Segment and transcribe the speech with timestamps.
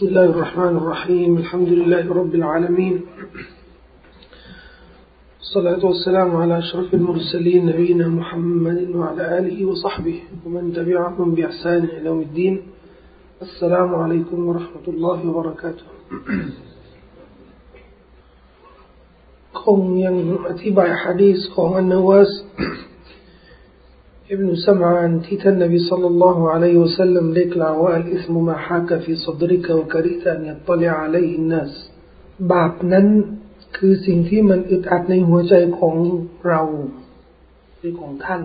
[0.00, 3.00] بسم الله الرحمن الرحيم الحمد لله رب العالمين
[5.40, 12.20] الصلاة والسلام على أشرف المرسلين نبينا محمد وعلى آله وصحبه ومن تبعهم بإحسان إلى يوم
[12.20, 12.62] الدين
[13.42, 15.86] السلام عليكم ورحمة الله وبركاته
[19.62, 20.16] คงยัง
[20.48, 22.30] อธิบายฮะดีษของอันนวัส
[24.30, 29.66] ابن سمعان تيتا النبي صلى الله عليه وسلم لك لعواء الإثم ما حاك في صدرك
[29.70, 31.72] وكرهت أن يطلع عليه الناس
[32.52, 33.06] บาปนั้น
[33.76, 35.94] คือสิ่งที่มันอึดอัดในหัวใจของ
[36.48, 36.62] เรา
[37.78, 38.42] หรือของท่าน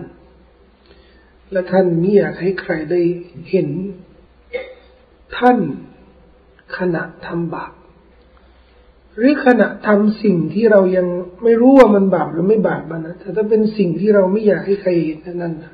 [1.52, 3.00] และท่านไม่อยากให้ใครได้
[3.50, 3.68] เห็น
[5.36, 5.58] ท่าน
[6.78, 7.72] ขณะทำบาป
[9.16, 11.06] หรือขณะทำสิ่งที่เรายัง
[11.42, 15.72] ไม่รู้ว่ามันบาปหรือไม่บาปนะแต่ถ้าเป็นสิ่งที่เราไม่อยากให้ใครเห็นนั่นนะ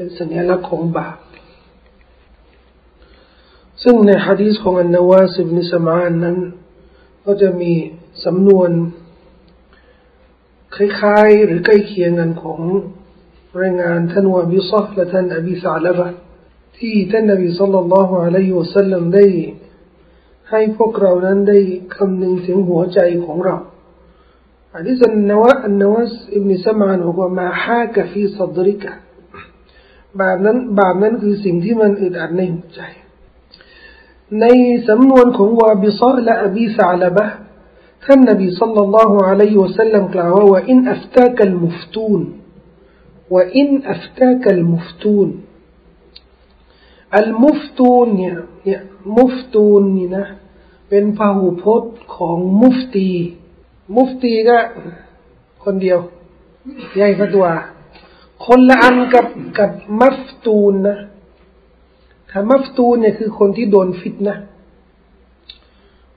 [0.00, 1.18] เป็นสัญลักษณ์ของบาป
[3.82, 6.36] ซึ่งในฮะดีษของอันนวาสิบนิสมานนั้น
[7.24, 7.72] ก็จะมี
[8.24, 8.70] สำนวน
[10.76, 12.60] คล้ายๆ หรือใกล้เคียงกันของ
[13.60, 16.08] รายงานท่านวาบิซอและท่านอบีสาลบะ
[16.78, 19.26] ที่ท่านนบีสัลลัลลอฮุอะลัยฮิวสัลลัมได้
[20.50, 21.58] ให้พวกเรานั้นได้
[21.94, 23.56] คำนึงถึงหัวใจของเรา
[24.74, 28.92] อันนี้สันนวะอันนวัสอิบนิสมานบอกว่ามาฮากะฟีซัดริกะ
[30.20, 32.80] บาปนั้น บาปนั้นคือสิ่งที่มันอึดอัดในหัวใจ
[34.40, 34.44] ใน
[34.88, 37.24] สำนวนของวาบิซอและอบีสาลบะ
[38.04, 42.20] ท่านนบีสัลลัลลอฮุอะลัยฮิวะสัลลัมกล่าวว่าว่าอินอัฟตากัลมุฟตูน
[43.34, 45.28] ว่าอินอัฟตากัลมุฟตูน
[47.16, 48.80] อัลมุฟตูนเนี่ยเนี่ย
[49.18, 50.26] มุฟตูนนี่นะ
[50.88, 53.10] เป็นพหูพจน์ของมุฟตี
[53.96, 54.58] มุฟตีก็
[55.64, 55.98] คนเดียว
[56.96, 57.46] ใหญ่กว่าตัว
[58.46, 59.26] คนละอันกับ
[59.58, 60.98] กับมัฟตูนนะ
[62.30, 64.38] ถ้ามัฟตูนเนี่ยคือคนที่โดนฟิตนะ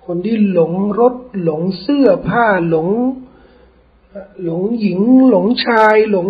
[0.05, 2.87] คนที่หลงรถ หลงเสื้อผ้าหลง
[4.43, 6.27] หลงหญิง หลงชาย หลง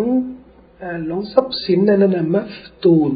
[1.07, 3.11] หลงทรัพย์สินนั่นน่ะมัฟตูน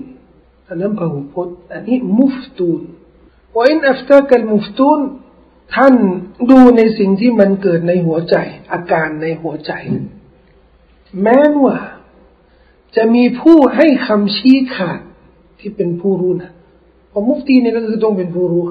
[0.67, 2.81] อันนั้นพหูพจน์อันนี้มุฟตูน
[3.53, 4.99] ว่าอินอัฟตากัลมุฟตูน
[5.75, 5.95] ท่าน
[6.51, 8.35] ดูในสิ่งที่มันเกิดในหัวใจ
[8.71, 9.71] อาการในหัวใจ
[11.21, 11.77] แม้ว่า
[12.95, 14.99] จะมีผู้ให้คำชี้ขาด
[15.59, 16.51] ที่เป็นผู้รู้นะ
[17.11, 18.63] พอมุฟตีเนี่ยก็คือต้องเป็นผู้รู้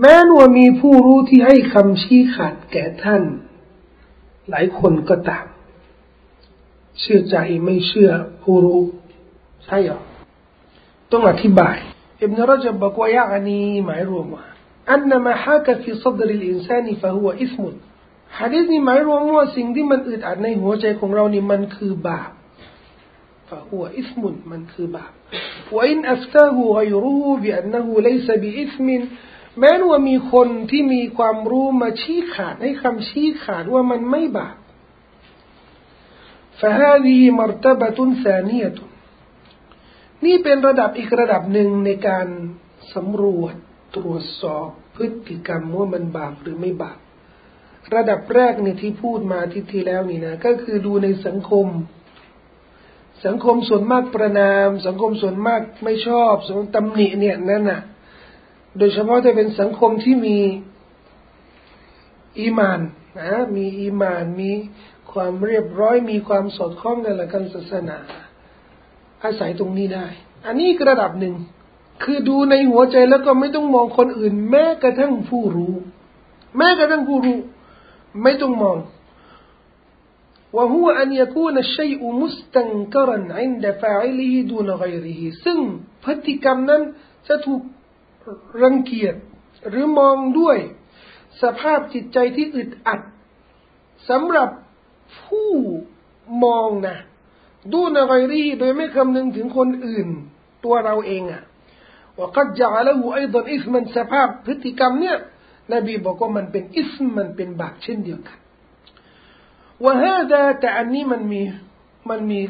[0.00, 3.22] แม้ว่ามีผู้รู้ที่ให้คำชี้ขาดแก่ท่าน
[4.50, 5.46] หลายคนก็ตาม
[7.00, 8.10] เชื่อใจไม่เชื่อ
[8.42, 8.80] ผู้รู้
[9.64, 10.00] ใช่หรอ
[11.12, 11.76] ต้องอธิบาย
[12.20, 14.44] อิบนุรอญับบอกว่าيعنيหมายรวมว่า
[14.90, 17.74] أن ما حاك في صدر الإنسان فهو إثم
[18.38, 22.30] ฮะดีษนี้หมายรวมว่าสิ่งที่มันอึดอัดในหัวใจของเรานี่มันคือบาป
[23.53, 24.21] فهو إثم
[24.51, 25.11] มันคือบาป
[25.75, 28.87] وإن أفتاه غيره بأنه ليس بإثم
[29.59, 34.57] แม้ว่ามีคนที่มีความรู้มาชี้ขาดให้คำชี้ขาดว่ามันไม่บาป
[36.59, 38.77] فهذه مرتبة ثانية
[40.25, 42.27] นี่เป็นระดับอีกระดับหนึ่งในการ
[42.93, 43.55] สำรวจ
[43.95, 46.99] ตรวจสอบพฤติกรรมว่ามันบาปหรือไม่บาป
[47.93, 51.67] ระดับแรกเนี่ยที่พูดมาที่ที่แล้วนี่นะ ก็คือดูในสังคม
[53.26, 57.80] สังคมส่วนมากประนาม สังคมส่วนมากไม่ชอบส่วนตำหนิเนี่ยนั่นน่ะ
[58.78, 60.38] โดยเฉพาะถ้าเป็นสังคมที่มี
[62.40, 62.80] อีมาน
[63.18, 64.50] นะมีอีมานมี
[65.12, 67.98] ความเรียบร้อยมีความสอดคล้องกันละกันศาสนา
[69.22, 70.06] อาศัยตรงนี้ได้
[70.46, 71.34] อันนี้กระดับหนึ่ง
[72.02, 75.74] คือดูในหัวใจแล้วก็ไม่ต้องมองคนอื่น แม้กระทั่งผู้รู้
[76.56, 77.38] แม้กระทั่งผู้รู้
[78.22, 78.76] ไม่ต้องมอง
[80.57, 85.59] وهو أن يكون الشيء مستنكرا عند فاعله دون غيره ซึ่ง
[86.03, 86.81] พฤติกรรมนั้น
[87.27, 87.61] จะถูก
[88.63, 89.15] รังเกียจ
[89.69, 90.57] หรือมองด้วย
[91.41, 93.01] สภาพจิตใจที่อึดอัด
[94.09, 94.49] สำหรับ
[95.21, 95.51] ผู้
[96.43, 96.97] มองนะ
[97.73, 100.07] ดูนอะไรรีโดยไม่คำนึงถึงคนอื่น
[100.63, 101.43] ตัวเราเองอะ
[102.19, 105.17] وقد جعله أيضا إثما สภาพพฤติกรรมเนี่ย
[105.73, 108.37] นบีบอกว่ามันเป็นอิสมมันเป็นบาปเช่นเดียวกัน
[109.85, 111.41] وهذا แต่อันนี้มันมี
[112.09, 112.41] มันมี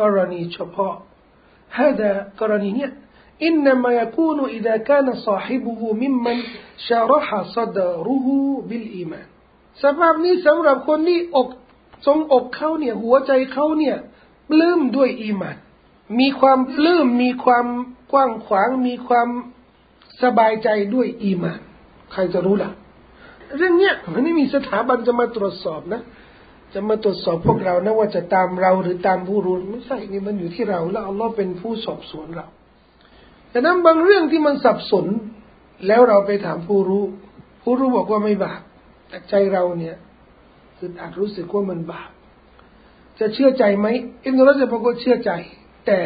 [0.00, 0.94] กรณีเฉพาะ
[1.78, 2.92] هذا กรณีเนี่ย
[3.48, 6.36] إنما يكون إذا كان صاحبه ممن
[6.88, 8.26] شرح صدره
[8.68, 9.26] بالإيمان
[9.82, 11.48] สภาพนี้สำหรับคนที่อก
[12.06, 13.96] ทรงอกเขาเนี่ยหัวใจเขาเนี่ย
[14.50, 15.56] ปลื้มด้วยอีมาน
[16.18, 17.66] มีความปลื้มมีความ
[18.12, 19.28] กว้างขวางมีความ
[20.22, 21.60] สบายใจด้วยอีมาน
[22.12, 22.70] ใครจะรู้ล่ะ
[23.56, 26.02] เรื่องเนี้ยมันไม่มีสถาบันจะมาตรวจสอบนะ
[26.73, 32.47] จะมาตรวจสอบพวกเรานะว่าจะตามเราหรือตามผู้รู้ไม่ใช่นี่มันอยู่ที่เรา แล้วอัลลอฮ์เป็นผู้สอบสวนเรา
[33.49, 35.05] แต่นั้นบางเรื่องที่มันสับสน
[35.87, 37.03] แล้วเราไปถามผู้รู้
[37.63, 38.61] ผู้รู้บอกว่าไม่บาป
[39.09, 39.95] แต่ใจเราเนี่ย
[40.77, 42.09] คืออาจรู้สึกว่ามันบาป
[43.19, 43.87] จะเชื่อใจไหม
[44.23, 45.31] อินทรจะบอกว่าเชื่อใจ
[45.87, 45.99] แต่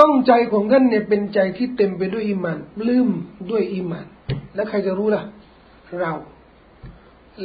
[0.00, 2.58] ต้องใจของท่านเนี่ยเป็นใจที่เต็มไปด้วยอิมาน
[2.88, 3.08] ลืม
[3.50, 4.06] ด้วยอิมาน
[4.54, 5.22] แล้วใครจะรู้ล่ะ
[6.00, 6.12] เรา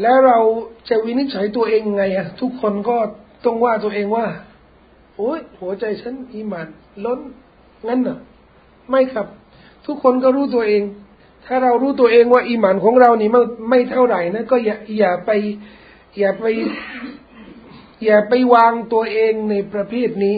[0.01, 0.39] แล้วเรา
[0.89, 2.97] จะวินิจฉัยตัวเองไงอะทุกคนก็
[3.45, 4.27] ต้องว่าตัวเองว่า
[5.15, 6.67] โอ้ยหัวใจฉันอิมาน
[7.05, 7.19] ล้น
[7.87, 8.17] งั้นเหรอ
[8.89, 9.27] ไม่ครับ
[9.85, 10.83] ทุกคนก็รู้ตัวเอง
[11.45, 15.29] ถ้าเรารู้ตัวเองว่าอิมานของเรานี่ไม่ไม่เท่าไหร่นะก็อย่าอย่าไป
[16.17, 16.45] อย่าไป
[18.05, 20.37] อย่าไปวางตัวเองในประเภทนี้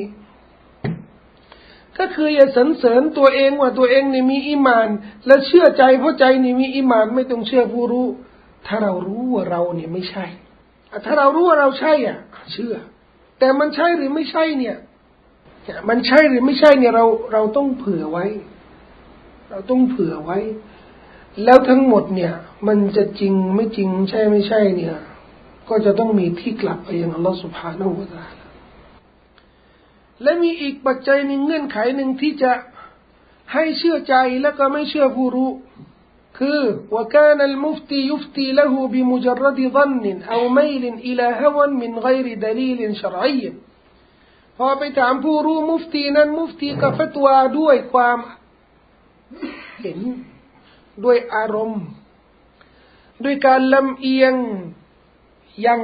[1.98, 4.88] ก็คืออย่าสรรเสริญตัวเองว่าตัวเองนี่มีอิมาน
[5.26, 8.08] และเชื่อใจเพราะใจนี่มีอิมาน ไม่ต้องเชื่อผู้รู้
[8.68, 10.26] ถ้าเรารู้ว่าเราเนี่ยไม่ใช่
[11.06, 12.20] ถ้าเรารู้ว่าเราใช่อะ
[12.52, 12.76] เชื่อ
[13.40, 14.78] แต่มันใช่หรือไม่ใช่เนี่ย
[15.90, 18.26] มันใช่หรือไม่ใช่เนี่ยเราเราต้องเผื่อไว้
[19.50, 20.40] เราต้องเผื่อไว้
[21.44, 22.34] แล้วทั้งหมดเนี่ย
[22.68, 24.96] มันจะจริงไม่จริงใช่ไม่ใช่เนี่ย
[25.70, 28.24] ก็จะต้องมีที่กลับไปยังอัลลอฮฺสุบฮานาอูตา
[30.24, 32.52] และมีอีกปัจจัยหนึ่งเงื่อนไขหนึ่งที่จะ
[33.54, 35.50] ให้เชื่อใจและก็ไม่เชื่อผู้รู้
[36.39, 36.61] คือ
[36.95, 40.05] وكان المفتي يفتي له بمجرد ظن
[40.35, 43.43] أو ميل إلى هوى من غير دليل شرعي
[44.59, 48.19] พอไปถามผู้รู้มุฟตีนั้นมุฟตีกับฟัตวาด้วยความ
[49.81, 49.99] เห็น
[51.05, 51.85] ด้วยอารมณ์
[53.25, 54.35] ด้วยการลำเอียง
[55.67, 55.83] ยัง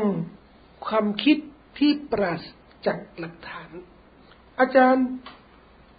[0.86, 1.38] ความคิด
[1.78, 2.42] ที่ปราศ
[2.86, 3.70] จากหลักฐาน
[4.60, 5.06] อาจารย์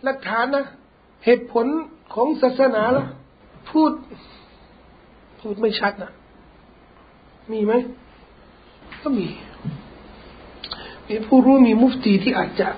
[0.03, 0.65] หลักฐานนะ
[1.25, 1.67] เหตุผล
[2.13, 3.05] ของศาสนาละ
[3.69, 3.91] พูด
[5.48, 6.12] พูดไม่ชัดนะ
[7.52, 7.72] มีไหม
[9.02, 9.28] ก็มี
[11.08, 12.68] มีผู้รู้มีมุฟตีที่อาจจะ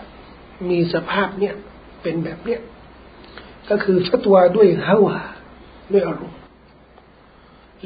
[0.70, 1.54] มีสภาพเนี่ย
[2.02, 2.60] เป็นแบบเนี้ย
[3.70, 5.18] ก็คือฟัตวาด้วยฮาวา
[5.92, 6.40] ด้วยอารมณ์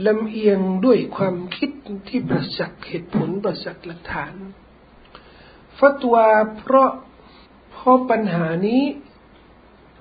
[0.06, 1.70] ลำเอียงด้วยความคิด
[2.08, 4.34] ที่ประจักษ์เหตุผลประจักษ์หลักฐาน
[5.78, 6.90] ฟัตวาเพราะ
[7.72, 8.82] เพราะปัญหานี้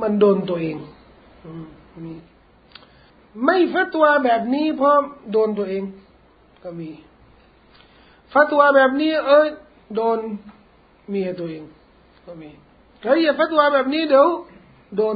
[0.01, 0.77] มันโดนตัวเอง
[2.03, 2.13] มี
[3.45, 4.95] ไม่ฟัตวาแบบนี้เพราะ
[5.31, 5.83] โดนตัวเอง
[6.63, 6.89] ก็มี
[8.33, 9.49] ฟัตวาแบบนี้ เอ้ย
[9.95, 10.19] โดน
[11.09, 11.63] เมียตัวเอง
[12.25, 12.49] ก็มี
[13.03, 14.27] เฮ้ยอย่าฟัตวาแบบนี้เดี๋ยว
[14.97, 15.15] โดน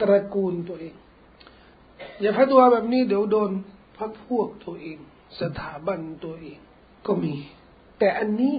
[0.00, 0.94] ตระกูลตัวเอง
[2.20, 3.50] อย่าฟัตวาแบบนี้เดี๋ยวโดน
[3.96, 4.98] พักพวกตัวเอง
[5.40, 6.58] สถาบันตัวเอง
[7.06, 7.34] ก็มี
[7.98, 8.54] แต่อันนี้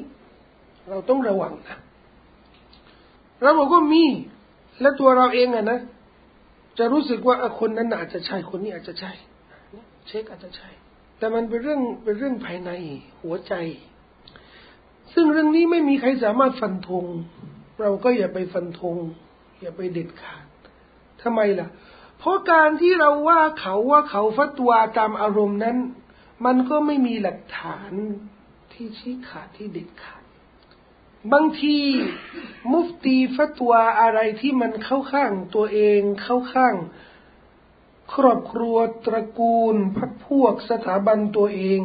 [0.89, 1.77] เราต้องระวังนะ
[3.41, 4.03] เราบอกว่ามี
[4.81, 5.79] และตัวเราเองอะนะ
[6.77, 9.11] จะรู้สึกว่าคนนั้นอาจจะใช่คนนี้อาจจะใช่
[10.07, 10.69] เช็คอาจจะใช่
[11.17, 12.71] แต่มันเป็นเรื่องเป็นเรื่องภายใน
[13.21, 13.53] หัวใจ
[15.13, 17.05] ซึ่งเรื่องนี้ไม่มีใครสามารถฟันธง
[17.81, 18.97] เราก็อย่าไปฟันธง
[19.61, 20.45] อย่าไปเด็ดขาด
[21.21, 21.67] ทำไมล่ะ
[22.19, 25.77] เพราะการที่เราว่าเขาว่าเขาฟัตวาตามอารมณ์นั้น
[26.45, 27.91] มันก็ไม่มีหลักฐาน
[28.73, 30.22] ที่ชี้ขาดที่เด็ดขาด
[31.31, 31.77] บางที
[32.71, 36.75] มุฟตีฟัตวาอะไรที่มันเข้าข้างตัวเองเข้าข้าง
[38.13, 38.75] ครอบครัว
[39.05, 41.81] ตระกูลพักพวกสถาบันตัวเอง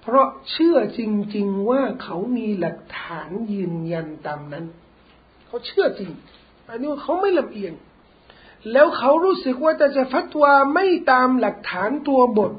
[0.00, 1.00] เพราะเชื่อจ
[1.36, 4.66] ริง ๆ ว่าเขามีหลักฐานยืนยันตามนั้น
[5.46, 6.10] เขาเชื่อจริง
[6.68, 7.74] อันนี้เขาไม่ลำเอียง
[8.72, 12.52] แล้วเขารู้สึกว่าจะจะฟัตวาไม่ตามหลักฐานตัวบท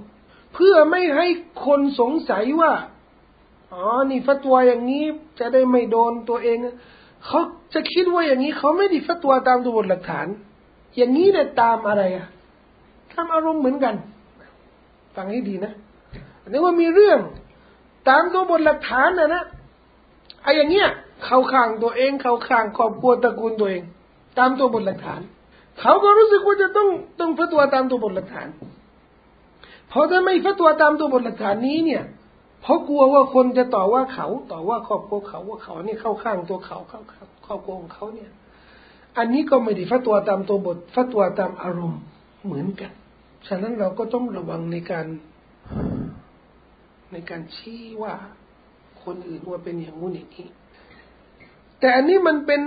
[0.53, 1.27] เพื่อไม่ให้
[1.65, 2.73] คนสงสัยว่า
[3.73, 5.03] อ๋อนี่ฟัตวาอย่างนี้
[5.39, 6.57] จะได้ไม่โดนตัวเอง
[7.25, 7.39] เขา
[7.73, 10.27] จะคิดว่าอย่างนี้เขาไม่ได้ฟัตวาตามตัวบทหลักฐาน
[10.97, 12.27] อย่างนี้เนี่ยตามอะไรอะ
[13.13, 13.95] ตามอารมณ์เหมือนกัน
[15.15, 15.73] ฟังให้ดีนะ
[16.41, 17.19] อันนี้ว่ามีเรื่อง
[18.09, 19.43] ตามตัวบทหลักฐานนะนะ
[20.43, 20.87] ไอ้อย่างเงี้ย
[21.25, 23.83] เขาข้างตัวเอง เขาข้างครอบครัวตระกูลตัวเอง
[24.39, 25.21] ตามตัวบทหลักฐาน
[25.79, 28.47] เขาก็รู้สึกว่าจะต้องต้องฟัตวาตามตัวบทหลักฐาน
[29.89, 32.03] เพราะถ้าไม่ฟัตวาตามตัวบทหลักฐานนี้เนี่ย
[32.61, 38.31] เพราะกลัวว่าคนจะต่อว่าเขา ต่อว่าครอบครัวเขาว่าเขาเนี่ยเข้าข้างตัวเขาเข้าข้างครอบครัวของเขาเนี่ย
[39.17, 42.01] อันนี้ก็ไม่ได้ฟัตัวตามตัวบทฟัตัวตามอารมณ์
[42.45, 42.91] เหมือนกัน
[43.47, 45.07] ฉะนั้นเราก็ต้องระวังในการ
[47.11, 48.13] ในการชี้ว่า
[49.03, 50.47] คนอื่นว่าเป็นอย่างงู้นอย่างนี้
[51.79, 52.61] แต่อันนี้มันเป็น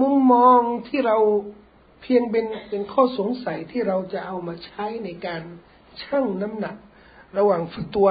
[0.00, 1.16] มุมมองที่เรา
[2.02, 5.42] เพียงเป็นเป็นข้อสงสัยที่เราจะเอามาใช้ในการ
[6.02, 6.76] ชั่งน้ำหนัก
[7.38, 8.08] ระหว่างฟัตัว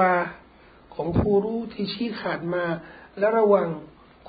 [0.94, 2.64] ของผู้รู้ที่ชี้ขาดมา
[3.18, 3.68] และระหว่าง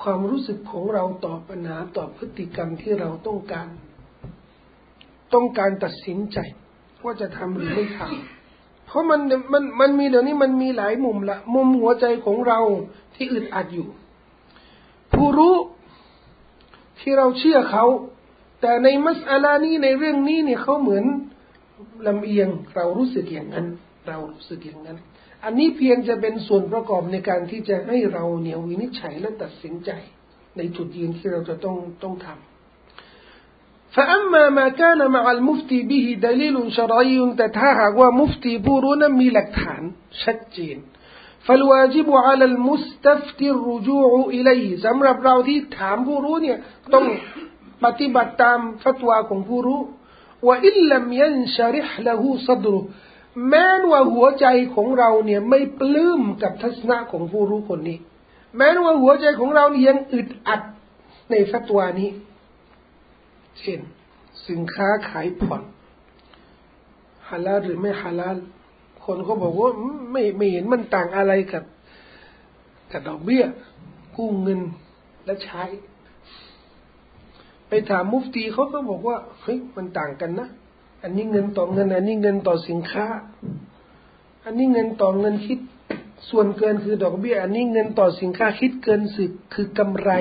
[0.02, 3.68] ความรู้สึกของเราต่อปัญหาต่อพฤติกรรมที่เราต้องการ
[5.34, 6.38] ต้องการตัดสินใจ
[7.04, 9.20] ว่าจะทำหรือไม่ทำเพราะมัน
[9.54, 12.60] มันมันมีเดี๋ยวนี้มันมีหลายมุมละมุมหัวใจของเรา
[13.16, 13.88] ที่อึดอัดอยู่
[15.14, 15.56] ผู้รู้
[17.00, 17.86] ที่เราเชื่อเขา
[18.62, 21.06] แต่ในมัสอาลานี้ในเรื่องนี้เนี่ยเขาเหมือน
[22.08, 23.68] ลำเอียงเรารู้สึกอย่างนั้น
[24.09, 24.99] เรารู้สึกอย่างนั้น
[25.45, 29.91] อันนี้เพียงจะเป็นส่วนประกอบในการที่จะให้เราเนี่ยวินิจฉัยและตัดสินใจ
[30.57, 32.37] ในจุดยืนที่เราจะต้องต้องทำ
[33.97, 40.79] فأما ما كان مع المفتي به دليل شرعي تتهاها ومفتي بورونا ميلكتان شجين
[41.47, 46.57] فالواجب على المستفتي الرجوع إليه سمرب راودي تام بورونيا
[46.93, 47.07] تم
[47.85, 49.11] ปฏิบัติตามฟัตว
[53.50, 54.46] แม้ว่าหัวใจ
[54.76, 57.98] ของเราเนี่ยไม่ปลื้มกับทัศนะของผู้รู้คนนี้
[58.58, 60.62] แม้ว่าหัวใจของเราเนี่ยังอึดอัด
[61.30, 62.10] ในฟัตวานี้
[63.60, 63.80] เช่น
[64.48, 65.62] สินค้าขายผ่อน
[67.28, 68.38] ฮาลาลหรือไม่ฮาลาล
[69.04, 69.72] คนเขาบอกว่า
[70.12, 71.64] ไม่ไม่เห็นมันต่างอะไรกับ
[72.92, 73.46] กับดอกเบี้ย
[74.16, 74.62] กู้เงิน
[75.26, 75.64] และใช้
[77.68, 80.50] ไปถามมุฟตีเขาก็บอกว่าเฮ้ยมันต่างกันนะ
[81.02, 83.06] อันนี้เงินต่อเงิน อันนี้เงินต่อสินค้า
[84.46, 85.60] อันนี้เงินต่อเงินคิด
[86.30, 90.12] ส่วนเกินคือดอกเบี้ย อันนี้เงินต่อสินค้าคิดเกินสึกคือกำไร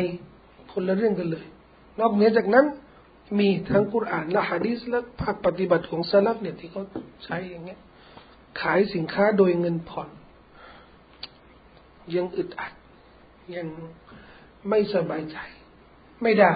[0.73, 1.47] คนละเรื่องกันเลย
[2.01, 2.67] นอกเหนือจากนั้น
[3.39, 6.83] มีทั้งกุรอานและฮะดีษและภาคปฏิบัติของซาลฟเนี่ยที่เขา
[7.25, 7.81] ใช้อย่างเงี้ย
[8.61, 10.09] ขายสินค้าโดยเงินผ่อน
[12.15, 12.73] ยังอึดอัด
[13.57, 13.67] ยัง
[14.69, 15.37] ไม่สบายใจ
[16.23, 16.53] ไม่ได้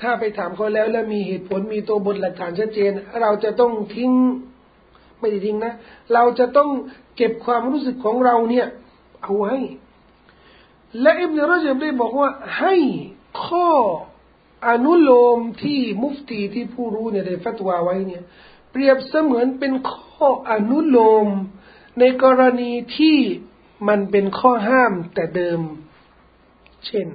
[0.00, 2.90] ถ้าไปถามเขาแล้วแล้วมีเหตุผลมีตัวบทหลักฐานชัดเจน
[3.22, 4.12] เราจะต้องทิ้ง
[5.18, 5.72] ไม่ได้ทิ้งนะ
[6.14, 6.70] เราจะต้อง
[7.16, 8.66] เก็บความรู้สึกของเราเนี่ย
[9.22, 9.54] เอาไว้
[11.00, 12.74] และอิบนารัจบได้บอกว่าให้
[13.44, 13.68] ข้อ
[14.68, 18.22] อนุโลมที่มุฟตีที่ผู้รู้เนี่ยได้ฟัตวาไว้เนี่ย
[18.70, 21.28] เปรียบเสมือนเป็นข้ออนุโลม
[21.98, 23.18] ในกรณีที่
[23.88, 25.60] มันเป็นข้อห้ามแต่เดิม
[26.86, 27.06] เช่น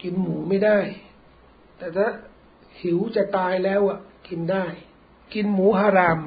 [0.00, 0.78] กินหมูไม่ได้
[1.78, 2.08] แต่ถ้า
[2.80, 4.64] หิวจะตายแล้วอะกินได้
[5.34, 6.20] กินหมูฮาราม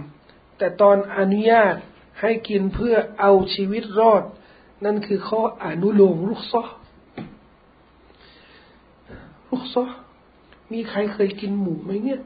[0.57, 1.75] แต่ตอนอนุญาต
[2.21, 4.23] ให้กินเพื่อเอาชีวิตรอด
[4.85, 6.63] นั่นคือข้ออนุโลมรุกซอ
[9.49, 9.83] รุกซอ
[10.73, 12.21] มีใครเคยกินหมูไหมเนี่ย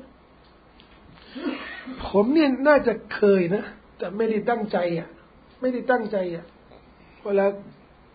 [2.08, 3.63] ผมเนี่ยน่าจะเคยนะ
[3.98, 5.10] แต่ไม่ได้ตั้งใจอะ
[5.60, 6.46] ไม่ได้ตั้งใจอะ
[7.24, 7.46] เวลา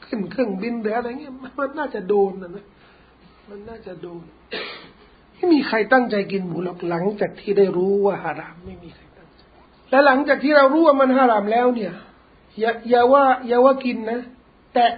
[0.04, 2.66] ขึ้นเครื่องบินหรืออะไรเงี้ยมันน่าจะโดนนะนะ
[3.48, 4.22] มันน่าจะโดน
[5.40, 9.42] ไม่มีใครตั้งใจกินหมูหรอกหลังจากที่ได้รู้ว่าฮารามไม่มีใครตั้งใจ
[9.90, 11.92] และหลังจากที่เรารู้ว่ามันฮารามแล้วเนี่ย
[12.60, 14.20] อย่าอย่าว่าอย่าว่ากินนะ
[14.74, 14.92] แตะ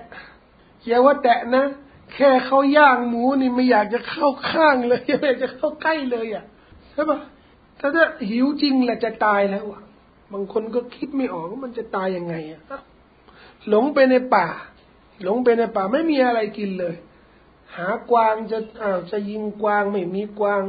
[0.86, 1.64] อย่าว่าแตะนะ
[2.14, 6.44] แค่เขาย่างหมูนี่ไม่อยากจะเข้าข้างเลยไม่อยากจะเข้าใกล้เลยอะ
[6.92, 7.20] ใช่ปะ
[7.80, 9.82] ถ้าถ้าหิวจริงแหละจะตายแล้วอะ
[10.32, 12.60] บางคนก็คิดไม่ออกว่ามันจะตายยังไงอะ
[13.68, 14.46] หลงไปในป่า
[15.24, 16.94] หลงไปในป่าไม่มีอะไรกินเลย
[17.76, 20.62] หากวางจะอ้าวจะยิงกวางไม่มีกวาง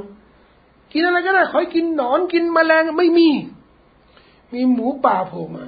[0.91, 3.29] กินอะไรก็ได้ขอกินหนอนกินแมลงไม่มี
[4.53, 5.65] มีหมูป่าโผล่มา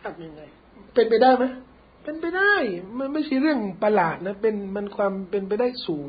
[0.00, 0.40] ทำยังไง
[0.94, 1.44] เป็นไปได้ไหม
[2.02, 2.54] เป็นไปได้
[2.98, 6.06] มันไม่ใช่เรื่องประหลาดนะ เป็นมันความเป็นไปได้สูง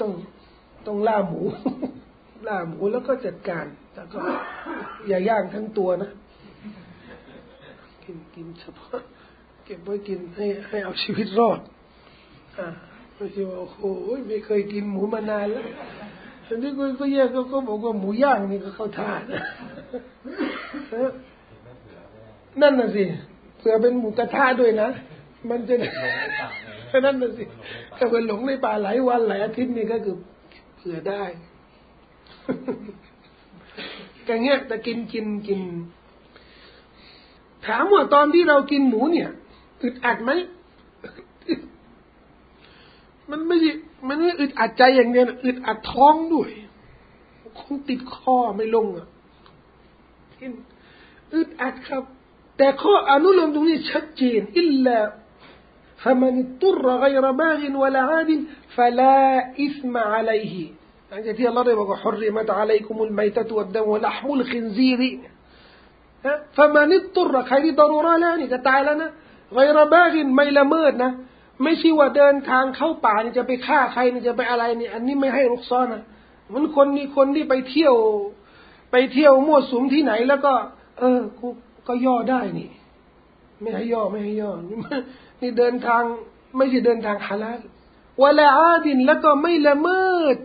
[0.00, 0.10] ต้อง
[0.86, 1.40] ต้องล่าหมู
[2.48, 4.18] ล่าหมูแล้วก็จัดการ แล้วก็
[5.08, 6.10] อย่าย่างทั้งตัวนะ
[8.04, 9.00] กินกินเฉพาะ
[9.66, 11.60] เก็บไว้กินให้ให้เอาชีวิตรอด
[12.58, 12.66] อ่า
[13.14, 13.80] ไม่ใช่ว่าโอ้โห
[14.28, 15.66] ไม่เคยกินหมูมานานแล้ว
[16.46, 19.22] อันนี้ก็ก็แยกก็บอกว่าหมูย่างนี่ก็เข้าท่าน
[22.60, 23.04] นั่นน่ะสิ
[23.58, 24.88] เผื่อเป็นหมูกระทะด้วยนะ
[25.50, 25.74] มันจะ
[27.04, 27.44] นั่นน่ะสิ
[27.96, 30.16] ถ้าเป็นหลงในป่าหลายวันหลายอาทิตย์นี่ก็คือ
[30.76, 31.22] เผื่อได้
[34.24, 35.60] แต่เงี้ยแต่กินกินกิน
[37.66, 39.30] ถามว่าตอนที่เรากินหมูเนี่ย
[39.85, 40.31] อึดอัดไหม
[43.31, 43.71] มันไม่ใช่
[44.07, 46.49] มันไม่อึดอัดใจอย่างเดียวอึดอัดท้องด้วย
[47.59, 49.07] คงติดคอไม่ลงอ่ะ
[50.39, 50.51] กิน
[51.33, 52.03] อึดอัดครับ
[52.57, 54.99] แต่ข้ออนุโลมตรงนี้ชัดเจนอิลลา
[56.03, 58.31] فمن اضطر غير باغ ولا عاد
[58.75, 59.19] فلا
[59.65, 60.55] إثم عليه
[61.09, 65.01] หลังจากที่อัลลอฮ์ได้บอกว่า حرمت عليكم الميتة والدم ولحم الخنزير
[66.57, 69.11] فمن اضطر ใครที่ตรูระแล้วนี่จะตายแล้วนะ
[69.52, 71.12] ไวระบาินไม่ละเมิดนะ
[71.62, 76.02] ไม่ใช่ว่าเดินทางเข้าป่าเนี่ยจะไปฆ่าใครจะไปอะไรเนี่ย อันนี้ไม่ให้ลุกซ้อนนะ
[76.52, 77.94] มันคนมีคนที่ไปเที่ยว
[78.92, 80.52] ไปเที่ยวมั่วสุมที่ไหน แล้วก็
[80.98, 81.46] เออกู
[81.88, 82.70] ก็ย่อได้นี่
[83.60, 84.52] ไม่ให้ย่อไม่ให้ย่อ
[85.40, 86.02] นี่เดินทาง
[86.56, 87.60] ไม่ใช่เดินทางฮาลาล
[88.22, 90.36] วะลาอาดินแล้วก็ไม่ละเมิด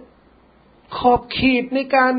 [0.98, 2.14] ขอบเขตในการ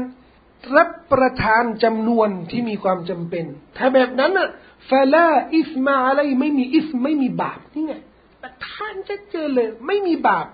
[0.77, 3.45] รับประทานจำนวนที่มีความจำเป็น
[3.77, 4.49] ถ้าแบบนั้นอะ
[4.91, 7.95] ฟลาอิสมาอะไรไม่มีอิสไม่มีบาปนี่ไง
[8.43, 10.47] ประทานจะเจอเลย ไม่มีบาป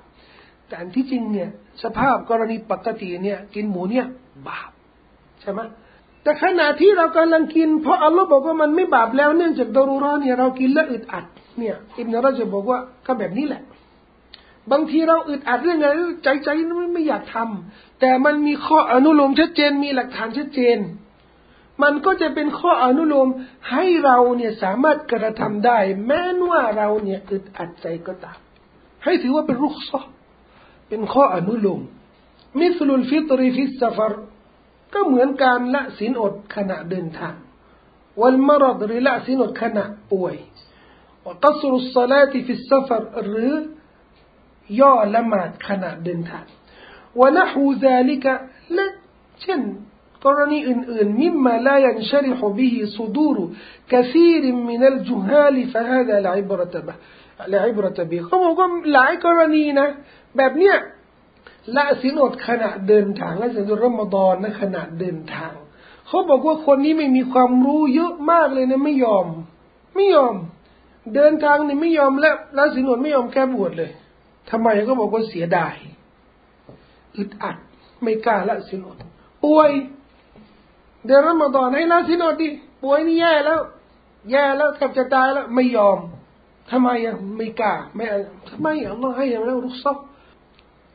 [0.67, 1.49] แต่อันที่จริงเนี่ย
[1.83, 4.07] สภาพกรณีปกติเนี่ย กินหมูเนี่ย
[4.49, 4.71] บาป
[5.41, 5.61] ใช่ไหม
[6.23, 11.25] แต่ขณะที่เรากำลังกิน เพราะอัลลอฮ์บอกว่ามันไม่บาปแล้วเนื่องจากดารุรอเนี่ยเรากินแล้วอึดอัด
[11.59, 13.63] เนี่ยอิบนุรอญับบอกว่าก็แบบนี้แหละ
[14.73, 15.93] บางทีเราอึดอัดเรื่องอะไร
[16.25, 16.49] ใจใจ
[16.95, 20.79] ไม่อยากทำแต่มันมีข้ออนุโลมชัดเจนมีหลักฐานชัดเจน
[21.83, 23.29] มันก็จะเป็นข้ออนุโลม
[23.71, 28.39] ให้เราเนี่ยสามารถกระทำได้ แม้ว่าเราเนี่ยอึดอัดใจก็ตาม
[29.05, 30.01] ให้ถือว่าเป็นرخصة
[30.89, 31.81] เป็นข้ออนุโลม
[32.61, 34.13] مثل الفطر في السفر
[34.95, 37.35] ก็เหมือนการละศีลอดขณะเดินทาง
[38.21, 40.35] والمرضหรือละศีลอดขณะป่วย
[41.45, 43.53] قصر الصلاة في السفرหรือ
[44.81, 46.45] ย่อละหมาดขณะเดินทาง
[47.21, 48.35] ونحو ذلك
[48.75, 48.87] และ
[49.43, 49.61] เช่น
[50.25, 59.89] กรณีอื่นๆمما لا ينشرح به صدور كثير من الجهال فهذا لا عبرة لا عبرة بهเขาบอกว่าหลายกรณีนะ
[60.37, 60.77] แบบเนี้ย
[61.77, 65.53] ละศีลอดขณะเดินทางละศีลอดรอมฎอนนะขณะเดินทาง
[66.07, 69.27] เขาบอกว่าคนนี้ไม่มีความรู้เยอะมากเลยนะไม่ยอม
[69.95, 70.35] ไม่ยอม
[71.15, 73.91] เดินทางนี่ไม่ยอมและละสินอดไม่ยอมแก้บวชเลย
[74.51, 75.75] ทำไมก็บอกว่าเสียดาย
[77.17, 77.57] อึดอัด
[78.03, 78.97] ไม่กล้าละสินอด
[79.45, 79.71] ป่วย
[81.07, 82.49] เดือนรอมฎอนให้ละสินอดดิ
[82.83, 83.61] ป่วยนี่แย่แล้ว
[84.31, 85.99] แย่แล้วแทบจะตายแล้วไม่ยอม
[86.71, 88.05] ทำไมอะไม่กล้าไม่
[88.51, 89.99] ทำไมอัลลอฮ์ให้อย่างนั้นรุกซอก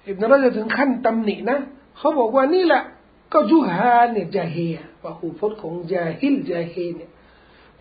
[0.08, 1.60] อิบนาราจะถึงขั้นตำหนินะ
[1.98, 2.84] เขาบอกว่านี่แหละ
[3.34, 7.12] ก็จุฮาเนี่ยจาเฮียว่าหูพจน์ของจาฮิลจาเฮเนี่ย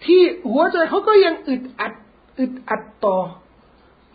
[0.05, 1.95] ที่หัวใจเขาก็ยังอึดอัด
[2.39, 3.17] อึดอัดต่อ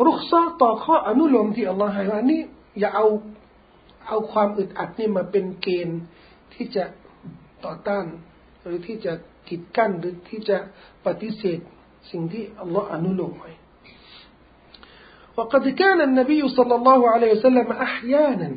[0.06, 2.42] รุกซอต่อข้ออนุโลมที่อัลลอฮ์ให้ว่านี่
[2.80, 3.06] อย่าเอา
[4.08, 6.00] เอาความอึดอัดนี่มาเป็นเกณฑ์
[6.54, 6.84] ที่จะ
[7.65, 8.07] ต่อต้าน
[8.63, 9.13] หรือที่จะ
[9.49, 10.59] กีดกั้นหรือที่จะ
[11.07, 11.61] ปฏิเสธ
[12.11, 13.53] สิ่งที่อัลลอฮ์อนุโลมไว้
[15.37, 18.51] وقد كان النبي صلى الله عليه وسلم أحيانا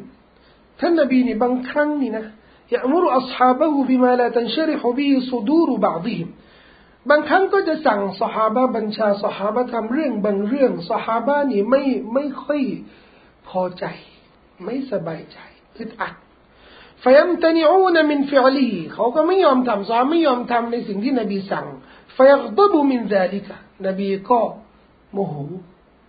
[0.79, 2.23] فالنبي بنكرننا
[2.71, 6.29] يأمر أصحابه بما لا تنشرح به صدور بعضهم
[7.09, 12.61] บางครั้งก็จะสั่งสหาบะบัญชาสหาบะทำเรื่องบางเรื่องสหาบะนี่ไม่ไม่ค่อย
[13.47, 13.85] พอใจ
[14.63, 15.37] ไม่สบายใจ
[15.77, 16.13] อึดอัด
[17.04, 21.66] ฟยัมตนิอูนมินฟิอลีเขาก็ไม่ยอมทำซาไม่ยอมทำในสิ่งที่นบีสั่ง
[22.16, 24.40] ฟยักดบุมินซาลิกะนบีก็
[25.12, 25.34] โมโห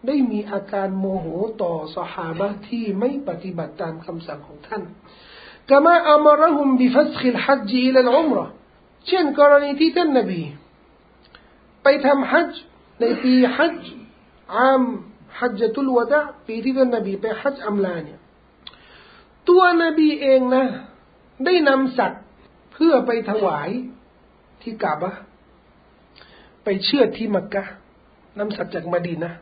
[0.08, 1.26] ได้มีอาการโมโห
[1.62, 4.84] ต่อสหาบะที่ไม่ปฏิบัติตามคำสั่งของท่าน
[5.70, 8.46] กามาอัมรหุมบิฟัสขิลฮัจจีอิลอุมรอ
[9.08, 10.42] เช่นกรณีที่ท่านนบี
[11.84, 12.52] ไปทำฮัจ
[13.00, 13.80] ในปีฮัจ
[14.56, 14.84] อาม
[15.40, 18.20] ฮัจตุลวดะปีที่ท่านนบีไปฮัจอัมลาเนี่ย
[19.50, 20.66] ตัวนบีเองนะ
[21.46, 22.24] ได้นำสัตว์
[22.74, 23.70] เพื่อไปถวาย
[24.62, 25.14] ที่กาบะ
[26.64, 27.64] ไปเชื่อที่มักกะ
[28.40, 29.34] นำสัตว์จากมาดีนะ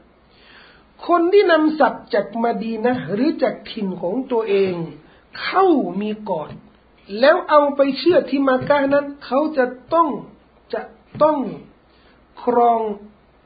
[1.08, 4.74] คนที่นำสัตว์จากมาดีนะหรือจากถิ่นของตัวเอง
[5.44, 5.66] เข้า
[6.02, 6.50] มีก่อน
[7.20, 10.08] แล้วเอาไปเชื่อที่มากานั้น เขาจะต้อง
[10.74, 10.82] จะ
[11.22, 11.38] ต้อง
[12.44, 12.82] ครอง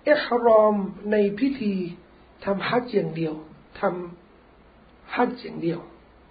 [0.03, 0.75] เอฮรอม
[1.11, 1.73] ในพิธี
[2.43, 3.33] ทำฮัจอย่างเดียว
[3.79, 5.79] ทำฮัจอย่างเดียว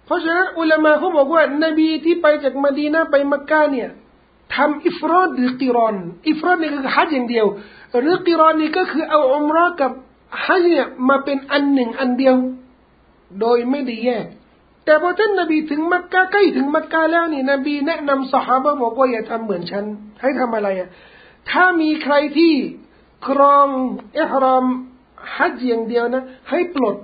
[0.05, 3.89] เพราะฉะนั้นอุลามาเขาบอกว่านบีที่ไปจากมาดีนะไปมักกะเนี่ย
[4.55, 5.95] ทำอิฟรอดหรือกิรอน
[6.27, 7.45] อิฟรอดนี่คือฮัจอย่างเดียว
[7.99, 9.91] หรือกิรอนนี่ก็คือเอาอุมรอกับ
[10.45, 12.35] ฮัจเนี่ยมาเป็นอันหนึ่งอันเดียว
[13.39, 14.25] โดยไม่ได้แยก
[14.85, 19.85] แต่พอท่านนบีถึงมักกะใกล้ถึงมักกะแล้วนี่นบีแนะนำสหายบอกว่าอย่าทำเหมือนฉัน
[20.21, 20.89] ให้ทำอะไรอะ
[21.51, 22.53] ถ้ามีใครที่
[23.27, 23.67] ครอง
[24.19, 24.65] อิฮรอม
[25.35, 26.95] ฮัจอย่างเดียวนะ ให้ปลด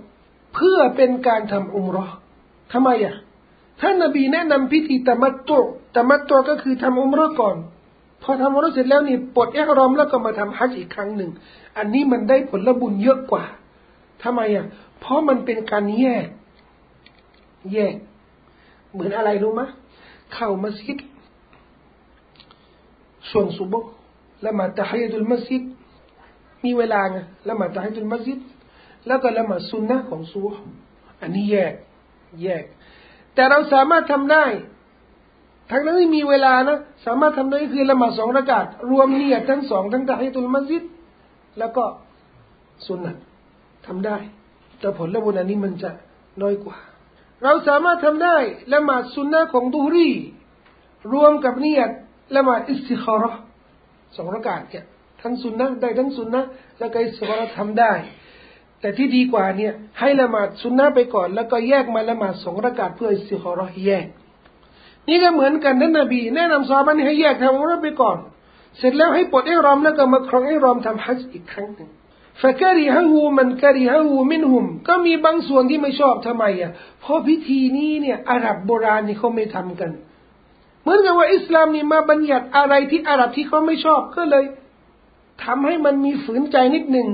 [0.55, 2.07] เพื่อเป็นการทำอุมรอ
[2.71, 3.15] ทำไมอะ
[3.81, 5.59] ท่านนบีแนะนำพิธีตะมัตตุ
[5.95, 7.55] ตะมัตตุก็คือทำอุมรอก่อน
[8.23, 11.31] พอทำอุมรอเสร็จแล้วนี่ปลดอิฮรอมแล้วก็มาทำฮัจอีกครั้งหนึ่ง
[11.77, 13.43] อันนี้มันได้ผลบุญเยอะกว่า
[14.23, 14.65] ทำไมอะ
[14.99, 16.27] เพราะมันเป็นการแยก
[17.73, 17.95] แยก
[18.91, 19.61] เหมือนอะไรรู้ไหม
[20.33, 20.97] เข้ามัสยิด
[23.29, 23.89] ช่วงสุบห์
[24.45, 25.63] ละหมาดตะฮีดุลมัสยิด
[26.63, 27.17] มีเวลาไง
[27.49, 28.39] ละหมาดตะฮีดุลมัสยิด
[29.07, 30.53] แล้วก็ละหมาดสุนนะของซูบ
[31.21, 31.73] อันนี้แยก
[32.43, 32.63] แยก
[33.35, 34.45] แต่เราสามารถทำได้
[35.71, 40.83] ทั้งนั้นที่มีเวลานะ สามารถทำได้คือละหมาดสองระกาศรวมเนียทั้งสองทั้งตะฮีดุลมัสยิด
[41.59, 41.83] แล้วก็
[42.85, 43.15] สุนนะ
[43.87, 44.17] ทำได้
[44.79, 45.89] แต่ผลละบุญอันนี้มันจะ
[46.41, 46.77] น้อยกว่า
[47.43, 48.37] เราสามารถทำได้
[48.73, 50.09] ละหมาดสุนนะของดุฮรี
[51.13, 51.89] รวมกับเนียด
[52.35, 53.31] ละหมาดอิสติคาระ
[54.15, 54.85] สองร็อกอะฮ์เนี่ย
[55.21, 56.43] ทั้งสุนนะได้ทั้งสุนนะ
[56.79, 57.93] แล้วก็อิสติคาระทำได้
[58.81, 64.07] แต่ที่ดีกว่าเนี่ย ให้ละหมาดสุนนะไปก่อน แล้วก็แยกมาละหมาดสองร็อกอะฮ์เพื่ออิสติคาระแยก
[65.07, 68.17] นี่ก็เหมือนกันนั่นนบี แนะนำซอฮาบะฮ์ให้แยกทำอุมเราะฮ์ไปก่อน
[68.77, 71.89] เสร็จแล้วให้ปลดเอียะห์รอมแล้วก็มาครองเอียะห์รอมทำฮัจอีกครั้งหนึ่ง
[72.41, 79.91] فكرهه من كرهه منهم ก็มีบางส่วนที่ไม่ชอบทำไมอะ เพราะพิธีนี้เนี่ยอาหรับโบราณนี่เขาไม่ทำกัน
[80.81, 84.45] เหมือนกับว่าอิสลามนี่มาบัญญัติอะไรที่อาหรับที่เขาไม่ชอบก็เลย
[85.45, 87.09] ทำให้มันมีฝืนใจนิดหนึ่ง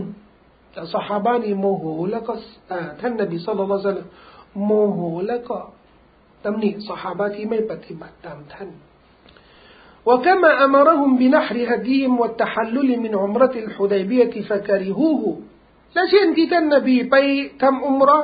[0.94, 2.32] สหายนี่โมโหแล้วก็
[3.00, 3.98] ท่านนบีสุลต่าน
[4.64, 5.56] โมโหแล้วก็
[6.44, 8.70] ตำหนิสหายที่ไม่ปฏิบัติตามท่าน
[10.08, 15.22] وكما أمرهم بنحر هديهم والتحلل من عمرة الحديبية فكرهوه
[15.94, 17.16] และเช่นที่ท่านนบีไป
[17.62, 18.18] ทำอุมรอ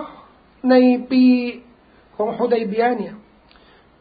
[0.71, 0.75] ใน
[1.11, 1.25] ปี
[2.17, 3.15] ของฮุดัยเบียเนี่ย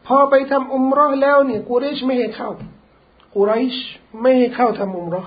[0.06, 2.50] พอไปทำอุมรอแล้วเนี่ยกุเรชไม่ให้เข้า
[3.34, 3.74] กุเรช
[4.20, 5.24] ไม่ให้เข้าทำอุมรอ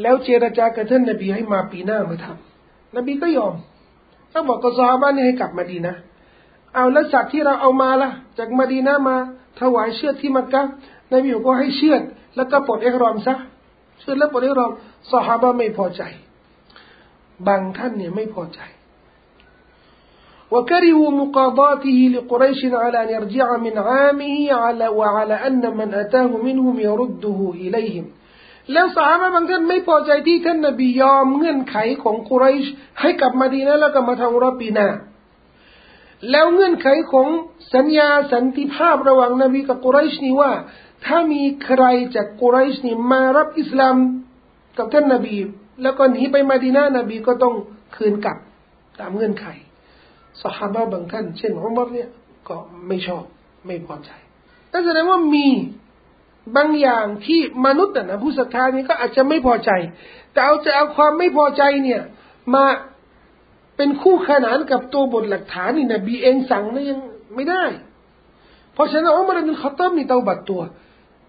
[0.00, 3.54] แล้วเจรจากับท่านนบีให้มาปีหน้ามาทำนบีก็ยอม
[4.30, 5.94] เขาบอกกับซาบ้านนี่ให้กลับมาดีนะ
[6.74, 9.16] เอาแล้วสัตว์ที่เราเอามาล่ะจากมาดีนะมา
[9.60, 10.62] ถวายเชือดที่มักกะ
[11.12, 12.02] นบีบอกว่าให้เชือด
[12.36, 13.34] แล้วก็ปลดเอกรอมซะ
[14.00, 14.72] เชือดแล้วปลดเอกรอม
[15.10, 16.02] ซาฮาบะไม่พอใจ
[17.46, 18.60] บางท่านเนี่ยไม่พอใจ
[20.50, 27.52] وكرهوا مقاضاته لقريش على أن يرجع من عامه على وعلى أن من أتاه منهم يرده
[27.54, 28.06] إليهم
[28.71, 32.65] แล้วสาบะบางท่านไม่พอใจที่ท่านนบียอมเงื่อนไขของกุไรช
[32.99, 34.87] ให้กลับมาดีนะแล้วก็มาทำรอบปีหน้า
[36.31, 37.27] แล้วเงื่อนไขของ
[37.73, 40.51] สัญญาสันติภาพระหว่างนบีกับกุไรชนี่ว่า
[41.05, 41.83] ถ้ามีใคร
[42.15, 43.95] จากกุไรชนี่มารับอิสลาม
[44.77, 45.35] กับท่านนบี
[45.83, 47.55] แล้วก็หนีไปมาดีนานบีก็ต้อง
[47.95, 48.37] คืนกลับ
[48.99, 49.45] ตามเงื่อนไข
[50.41, 52.09] สหายบางท่าน เช่นอุมารเนี่ย
[52.49, 52.55] ก็
[52.87, 53.23] ไม่ชอบ
[53.65, 54.11] ไม่พอใจ
[54.71, 55.47] นั่นแสดงว่ามี
[56.55, 59.71] บางอย่างที่มนุษย์นะผู้ศรัทธานี่ก็อาจจะไม่พอใจ
[60.31, 62.01] แต่เอาจะเอาความไม่พอใจเนี่ย
[62.53, 62.65] มา
[63.77, 66.99] เป็นคู่ขนานกับตัวบทหลักฐานนี่นะบีเองสั่งนี่ยัง
[67.35, 67.63] ไม่ได้
[68.73, 70.61] เพราะฉะนั้นอุมารเป็นขัตตับนี่เตาบัดตัว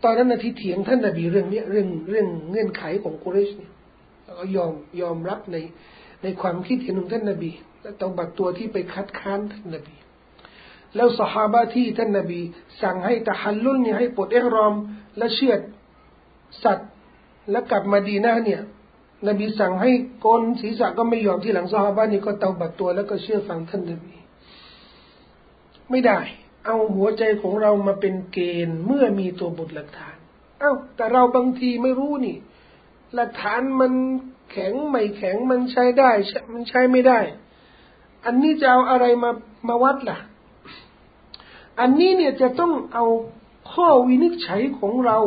[0.04, 3.72] ตอนนั้นนะที่เถียงท่านนบีเรื่องนี้เรื่องเรื่องเงื่อนไขของกุเรชเนี่ย
[4.24, 5.56] แล้วก็ยอมยอมรับใน
[6.22, 7.50] ในความคิดเห็นของท่านนบี
[7.82, 9.94] และตาบัดตัวที่ไปคัดค้านท่านนบี
[10.96, 12.40] แล้วสหายที่ท่านนบี
[12.82, 14.74] สั่งให้ตะฮัลลุลเนี่ยให้ปลดเอกรอม
[15.18, 15.60] และเชือด
[16.64, 16.90] สัตว์
[17.50, 18.62] และกลับมาดีนาเนี่ย
[19.28, 24.14] นบีสั่งให้โกนศีรษะก็ไม่ยอมที่หลังสหายนี่ก็เตาบัดตัวแล้วก็เชื่อฟังท่านนบี
[25.90, 26.20] ไม่ได้
[26.66, 30.16] เอาหัวใจของเรามาเป็นเกณฑ์เมื่อมีตัวบทหลักฐาน
[30.60, 32.36] เอา้าแต่เราบางทีไม่รู้นี่
[33.14, 33.92] หลักฐานมัน
[34.50, 36.10] แข็งไม่แข็งมันใช้ได้
[36.52, 37.20] มันใช้ไม่ได้
[38.24, 39.30] อันนี้จะเอาอะไรมา
[39.68, 40.18] มาวัดล่ะ
[41.80, 43.06] อันนี้เนี่ยจะต้องเอา
[43.72, 45.18] ข้อวินิจฉัยของเรา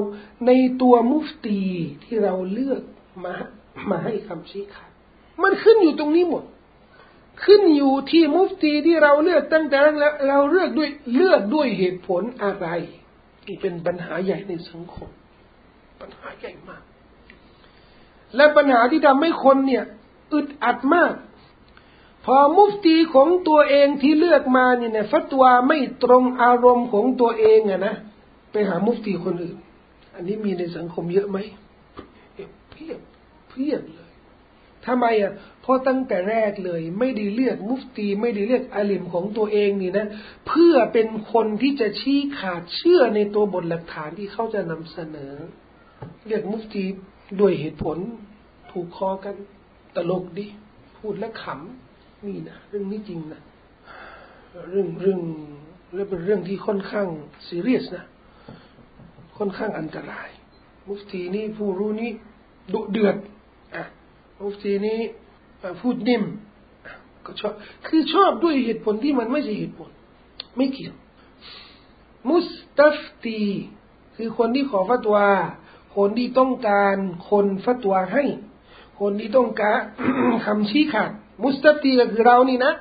[0.48, 1.60] ในตัวมุฟตี
[2.04, 2.82] ที่เราเลือก
[3.24, 3.36] มา
[3.90, 4.90] มาให้คำชี้ขาด
[5.44, 6.44] มันขึ้นอยู่ตรงนี้หมด
[7.44, 12.68] ขึ้นอยู่ที่มุฟตีที่เราเลือกตั้งแต่แล้วเราเลือกด้วยเลือกด้วยเหตุผลอะไร
[13.44, 15.10] ที่เป็นปัญหาใหญ่ในสังคม
[16.02, 16.84] ปัญหาใหญ่มาก
[18.36, 19.84] และปัญหาที่ทำให้คนเนี่ย
[20.34, 21.14] อึดอัดมาก
[22.26, 27.96] พอมุฟตีของตัวเองที่เลือกมาเนี่ยฟัตวาไม่ตรงอารมณ์ของตัวเองอะนะ
[28.52, 29.58] ไปหามุฟตีคนอื่น
[30.16, 31.38] อันนี้มีในสังคมเยอะไหม
[32.72, 33.00] เพียบ
[33.50, 34.12] เพียบเลย
[34.86, 40.08] ทำไมอะเพราะตั้งแต่แรกเลย ไม่ได้เลือกมุฟตี ไม่ได้เลือกอาลิมของตัวเองนี่นะ
[40.48, 45.34] เพื่อเป็นคนที่จะชี้ขาดเชื่อในตัวบทหลักฐานที่เขาจะนำเสนอ
[46.28, 46.84] เรียกมุฟตี
[47.40, 47.98] ด้วยเหตุผล
[48.72, 49.36] ถูกคอกัน
[49.96, 50.46] ตลกดิ
[50.98, 51.85] พูดแล้วขำ
[52.28, 53.42] นี่นะเรื่องนี้จริงนะ
[54.70, 55.22] เรื่องเรื่อง
[55.94, 57.08] และเป็นเรื่องที่ค่อนข้าง
[57.48, 58.06] ซีเรียสนะ
[59.38, 60.30] ค่อนข้างอันตราย
[60.88, 62.12] มุฟตีนี่ผู้รู้นี้
[62.74, 63.16] ดุเดือด
[63.76, 63.84] อะ
[64.44, 65.00] มุฟตีนี้
[65.82, 66.24] พูดนิ่ม
[67.26, 67.54] ก็ชอบ
[67.88, 69.90] คือชอบด้วยเหตุผลที่มันไม่ใช่เหตุผล
[70.58, 70.96] ไม่เกี่ยว
[72.30, 72.48] มุส
[72.80, 73.40] ตัฟตี
[74.16, 75.30] คือคนที่ขอฟัตวา
[75.96, 76.96] คนที่ต้องการ
[77.30, 78.24] คนฟัตวาให้
[79.00, 79.80] คนที่ต้องการ
[80.46, 81.12] คำชี้ขาด
[81.44, 82.74] มุสตัฟตีก็คือเรานี่นะ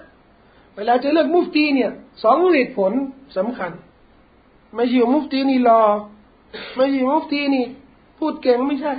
[0.77, 1.90] เวลาจะเลือกมุฟตีเนี่ย
[2.23, 2.93] สองเหตุผล
[3.37, 3.71] สำคัญ
[4.75, 5.83] ไม่ใช่มุฟตีนี่รอ
[6.77, 7.64] ไม่ใช่มุฟตีนี่
[8.19, 8.93] พูดเก่งไม่ใช่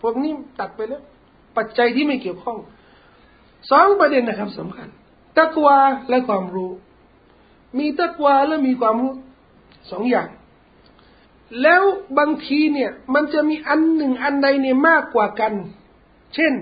[0.00, 1.02] พวกนี้ตัดไปแล้ว
[1.56, 2.58] ปัจจัยที่ไม่เกี่ยวข้อง
[3.70, 4.88] สองประเด็นนะครับสำคัญ
[5.38, 6.72] ตักวาและความรู้
[7.78, 9.12] มีตักวาและมีความรู้
[9.90, 10.28] สองอย่าง
[11.62, 11.82] แล้ว
[12.18, 15.52] บางทีเนี่ย มันจะมีอันหนึ่งอันใดเนี่ยมากกว่ากัน
[16.34, 16.52] เช่น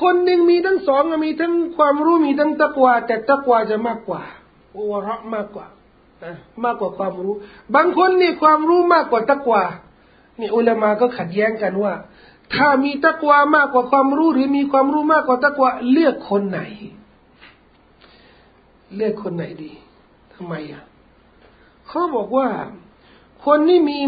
[0.00, 4.22] คนหนึ่งมีทั้งสองมีทั้งความรู้มีทั้งตักวาแต่ตักวาจะมากกว่า
[4.90, 5.66] วระมากกว่า
[6.64, 7.34] มากกว่าความรู้
[7.74, 9.62] บางคนนี่ความรู้มากกว่าตักวา
[10.40, 11.94] นี่อุลามาก็ขัดแย้งกันว่า
[12.54, 16.60] ถ้ามีตะกวามากกว่าความรู้หรือมีความรู้มากกว่าตะกวาเลือกคนไหน
[18.96, 19.72] เลือกคนไหนดี
[20.34, 20.84] ทำไมอะ
[21.88, 22.48] เขาบอกว่า
[23.46, 23.98] คนที่มี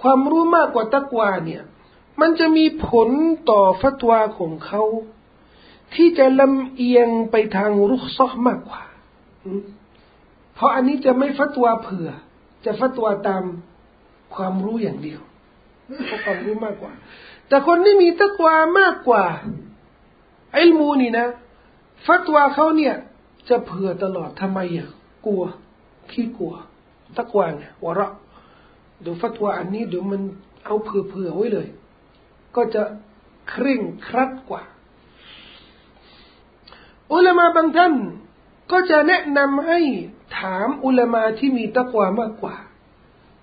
[0.00, 1.62] ความรู้มากกว่าตะกวาเนี่ย
[2.20, 3.08] มันจะมีผล
[3.50, 4.82] ต่อฟัตวาของเขา
[5.96, 8.82] ที่จะลำเอียงไปทางรุกซอกมากกว่า
[10.54, 12.08] เพราะอันนี้จะไม่ฟัตวาเผื่อ
[12.64, 13.42] จะฟัตวาตาม
[14.34, 15.20] ความรู้อย่างเดียว
[16.06, 16.92] เพราะความรู้มากกว่า
[17.48, 19.24] แต่คนที่มีตะกวามากกว่า
[20.54, 21.26] ไอ้มูนี่นะ
[22.06, 22.94] ฟัตวาเขาเนี่ย
[23.48, 24.88] จะเผื่อตลอดทำไมอะ
[25.26, 25.42] กลัว
[26.10, 26.54] ขี้กลัว
[27.16, 28.08] ตะกวาเนี่ยวระ
[29.00, 30.22] เดี๋ยวฟัตวาอันนี้เดี๋ยวมัน
[30.64, 31.66] เอาเผื่อๆไว้เลย
[32.56, 32.82] ก็จะ
[33.48, 34.62] เคร่งครัดกว่า
[37.14, 37.94] อุลามาบางท่าน
[38.72, 39.80] ก็จะแนะนำให้
[40.38, 42.56] ถามอุลามาที่มีตะกวามากกว่า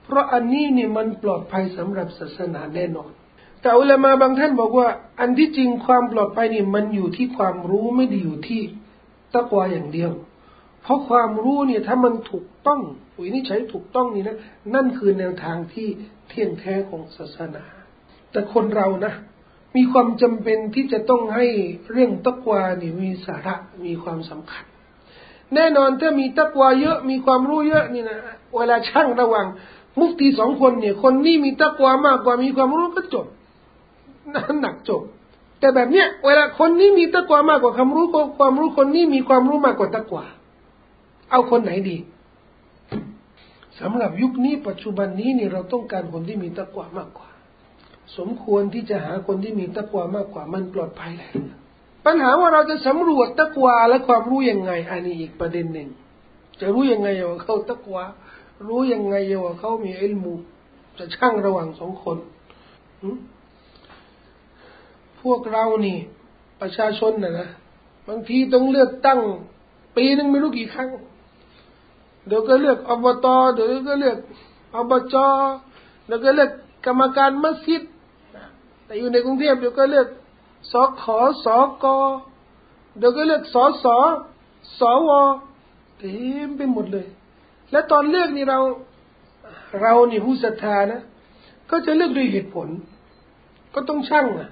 [0.03, 3.11] เพราะอันนี้เนี่ยมันปลอดภัยสำหรับศาสนาแน่นอน
[3.61, 4.87] แต่อุลามาบางท่านบอกว่า
[5.19, 8.61] อันที่จริงความปลอดภัยนี่มันอยู่ที่ความรู้ไม่ได้อยู่ที่
[9.33, 10.11] ตะกวาอย่างเดียว
[10.83, 12.81] เพราะความรู้เนี่ยถ้ามันถูกต้อง
[13.21, 14.37] วินิจฉัยถูกต้องนี่นะ
[14.75, 15.87] นั่นคือแนวทางที่
[16.29, 17.63] เที่ยงแท้ของศาสนา
[18.31, 19.13] แต่คนเรานะ
[19.75, 21.47] มีความจำเป็นที่จะต้องให้
[21.91, 23.55] เรื่องตะกวานี่มีสาระ
[23.85, 24.63] มีความสำคัญ
[25.55, 28.17] แน่นอนถ้ามีตะกวาเยอะมีความรู้เยอะนี่นะ
[28.57, 29.47] เวลาช่างระหว่าง
[29.99, 33.25] มุฟตีสองคนเนี่ย คนนี้มีตะกวามากกว่ามีความรู้ก็จบ
[34.33, 35.01] นั่นหนักจบ
[35.59, 38.05] แต่แบบเนี้ยเวลาคนนี้มีตะกวามากกว่าความรู้
[38.39, 40.25] ความรู้คนนี้มีความรู้มากกว่าตะกวา
[41.31, 41.97] เอาคนไหนดี
[43.79, 47.29] สำหรับยุคนี้ปัจจุบันนี้เนี่ยเราต้องการคนที่มีตะกวามากกว่า
[48.17, 51.31] สมควรที่จะหาคนที่มีตะกวามากกว่ามันปลอดภัยแหละ
[52.05, 55.89] ปัญหาว่าเราจะสำรวจตะกวาและความรู้ยังไง อันนี้อีกประเด็นหนึ่ง
[56.59, 58.03] จะรู้ยังไงว่าเขาตะกวา
[58.67, 60.33] รู้ยังไงว่าเขามีอิลมู
[60.97, 62.17] จะช่างระหว่างสองคน
[65.21, 65.97] พวกเรานี่
[66.61, 67.49] ประชาชนนะนะ
[68.07, 69.19] บางทีต้องเลือกตั้ง
[69.95, 70.89] ปีนึงไม่รู้กี่ครั้ง
[72.27, 74.17] เดี๋ยวก็เลือกอบตเดี๋ยวก็เลือก
[74.75, 75.15] อบจ
[76.05, 76.51] เดี๋ยวก็เลือก
[76.85, 77.83] กรรมการมัสยิด
[78.91, 80.07] แต่อยู่ในกรุงเทพเดี๋ยวก็เลือก
[80.71, 81.03] สข
[81.45, 81.47] ส
[81.83, 81.85] ก
[82.97, 83.85] เดี๋ยวก็เลือกสส
[84.79, 85.09] สว
[85.97, 86.13] เต็
[86.47, 87.07] มไปหมดเลย
[87.71, 88.59] และตอนเลือกนี่เรา
[89.81, 91.01] เรานี่ผู้ศรัทธานะ
[91.71, 92.67] ก็จะเลือกด้วยเหตุผล
[93.73, 94.49] ก็ต้องช่างอะ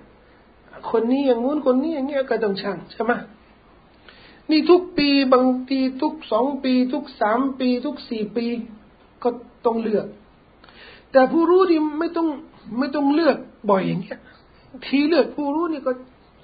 [0.92, 3.12] คนนี้อย่างงู้นคนนี้อย่างเงี้ยก็ต้องช่างใช่ไหม
[4.52, 8.46] นี่ทุกปีบางทีทุกสองปี ทุกสามปี ทุกสี่ปี
[9.24, 9.30] ก็
[9.66, 10.08] ต้องเลือก
[11.12, 12.30] แต่ผู้รู้นี่ไม่ต้อง
[12.78, 13.38] ไม่ต้องเลือก
[13.70, 14.20] บ่อยอย่างเงี้ย
[14.86, 15.92] ทีเลือกผู้รู้นี่ก็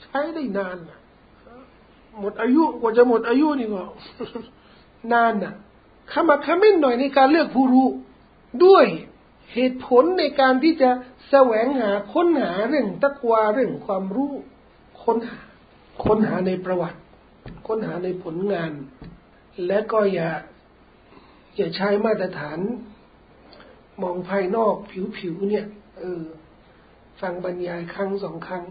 [0.04, 1.00] ใช้ได้นานนะ
[2.20, 3.84] หมดอายุกว่าจะหมดอายุนี่ก็
[5.14, 5.54] นานนะ
[6.12, 7.88] ขมักขมิ้นหน่อยในการเลือกผู้รู้
[8.66, 8.86] ด้วย
[9.54, 10.90] เหตุผลในการที่จะ
[11.30, 14.34] แสวงหาค้นหาเรื่องตะกวาเรื่องความรู้
[15.04, 15.40] ค้นหา
[16.04, 17.00] ค้นหาในประวัติ
[17.68, 18.72] ค้นหาในผลงาน
[19.68, 20.30] และก็อย่า
[21.56, 22.60] อย่าใช้มาตรฐาน
[24.02, 24.76] มองภายนอก
[25.18, 25.66] ผิวๆเนี่ย
[26.00, 26.24] เออ
[27.22, 28.64] ฟังบรรยายครั้งสองครั้ง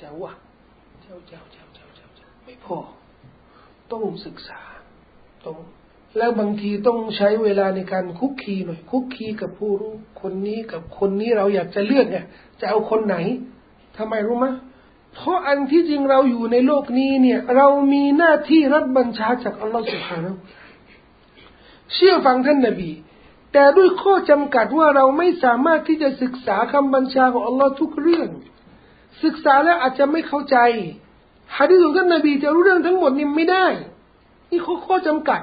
[0.00, 0.32] จะว่า
[1.02, 2.78] เจ้าเจ้าเจ้าเจ้าเจ้าไม่พอ
[3.92, 4.60] ต้องศึกษา
[5.44, 5.56] ต้อง
[6.16, 12.26] แล้วบางทีต้องใช้เวลาในการคุกคีหน่อย คุกคีกับผู้รู้คนนี้กับคนนี้เราอยากจะเลือกเนี่ย
[12.60, 13.16] จะเอาคนไหน
[13.98, 14.46] ทำไมรู้ไหม
[15.14, 20.36] เพราะอันที่จริงเราอยู่ในโลกนี้เนี่ย เรามีหน้าที่รับบัญชาจากอัลลอฮฺสุบฮานะ
[21.94, 22.90] เชื่อฟังท่านนบี
[23.52, 28.28] แต่ด้วยข้อจำกัดว่าเราไม่สามารถที่จะศึกษาคำบัญชาของอัลลอฮ์ทุกเรื่อง
[29.24, 30.56] ศึกษาแล้วอาจจะไม่เข้าใจ
[31.56, 33.66] ฮะดีษของท่านนบีจะรู้เรื่องทั้งหมดนี่ไม่ได้
[34.50, 35.40] นี่ข้อข้อจำกัด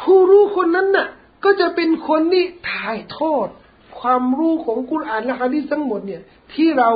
[0.00, 1.08] ผู้รู้คนนั้นน่ะ
[1.44, 3.48] ก็จะเป็นคนที่ถ่ายทอด
[4.00, 6.22] ความรู้ของกุรอานและฮะดีษทั้งหมดเนี่ย
[6.54, 6.90] ที่เรา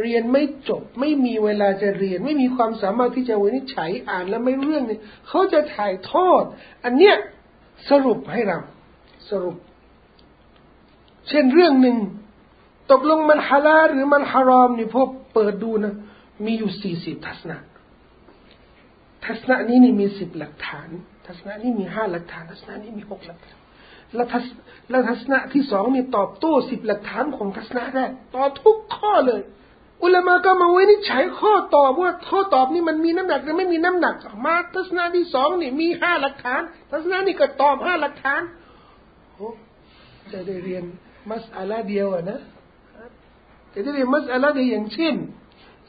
[0.00, 6.42] เรียนไม่จบ ไม่มีเวลาจะเรียน ไม่มีความสามารถที่จะวินิจฉัยอ่านแล้วไม่เรื่องเนี่ยเขาจะถ่ายทอด
[6.84, 7.14] อันเนี้ย
[7.90, 8.58] สรุปให้เรา
[9.30, 9.56] สรุป
[11.28, 11.96] เช่นเรื่องหนึ่ง
[12.90, 15.94] ตกลงมันฮาลาหรือมันฮารอมนี่พบเปิดดูนะ
[16.44, 17.58] มีอยู่สี่สิบทัศนะ
[19.24, 20.88] ทัศนะนี้นี่มีสิบหลักฐาน
[21.26, 23.58] ทัศนะนี้มีห้าหลักฐาน ทัศนะนี้มีหกหลักฐาน
[24.14, 24.46] และทัศ
[24.90, 29.40] และทัศนะที่สองนี่ตอบโต้สิบหลักฐานของทัศนะแรกตอบทุกข้อเลย
[30.02, 34.14] อุลามะก็มาวินิจฉัยข้อตอบว่าข้อตอบนี่มันมีน้ำหนักหรือไม่มีน้ำหนัก
[34.46, 38.40] มาทัศนะที่สองนี่มีห้าหลักฐาน ทัศนะนี่ก็ตอบห้าหลักฐาน
[39.36, 39.50] โอ้
[40.32, 40.84] จะได้เรียน
[41.30, 42.40] มัสอาลาเดียวนะ
[43.72, 45.14] จะได้เรียนมัสอาลาเดียวอย่างเช่น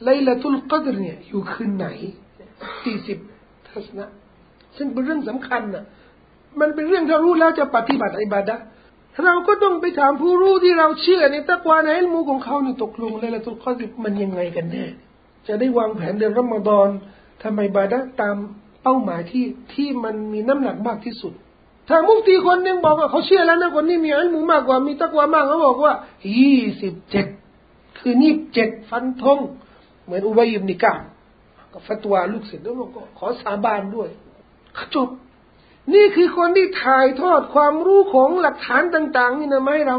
[0.04, 1.86] ไลลาตุลกัดรเนี่ยอยู่คืนไหน
[2.82, 3.18] สี่สิบ
[3.68, 4.06] ทัศนะ
[4.76, 5.84] ซึ่งเป็นเรื่องสำคัญนะ
[6.60, 8.56] มันเป็นเรื่องถ้ารู้แล้วจะปฏิบัติอิบาดะ
[9.24, 14.84] เราก็ต้องไปถามผู้รู้ที่เราเชื่อในตะกวาในอิลมูของเขานี่ตกลงเลยละทุกข้อสิมันยังไงกันแน่
[15.48, 16.88] จะได้วางแผนเดือนรอมฎอน
[17.42, 18.36] ทำไมบาดะตาม
[18.82, 21.32] เป้าหมายที่ที่มันมีน้ำหนักมากที่สุด
[21.88, 25.92] ถ้ามุฟตีคนหนึ่งบอกว่าเขาเชื่อแล้วนะคนนี้มีอิลมูมากกว่ามีตะกวามากเขาบอกว่า
[26.38, 27.26] ยี่สิบเจ็ด
[27.98, 29.38] คือนี่เจ็ดฟันธง
[30.04, 31.00] เหมือนอุบัยอิบนิกาม
[31.72, 34.08] ก็ฟัตวาลูกศิษย์แล้วก็ขอสาบานด้วย
[34.94, 35.08] จบ
[35.94, 39.96] นี่คือคนที่ถ่ายทอดความรู้ของหลักฐานต่าง ๆ นี่นะไหมเรา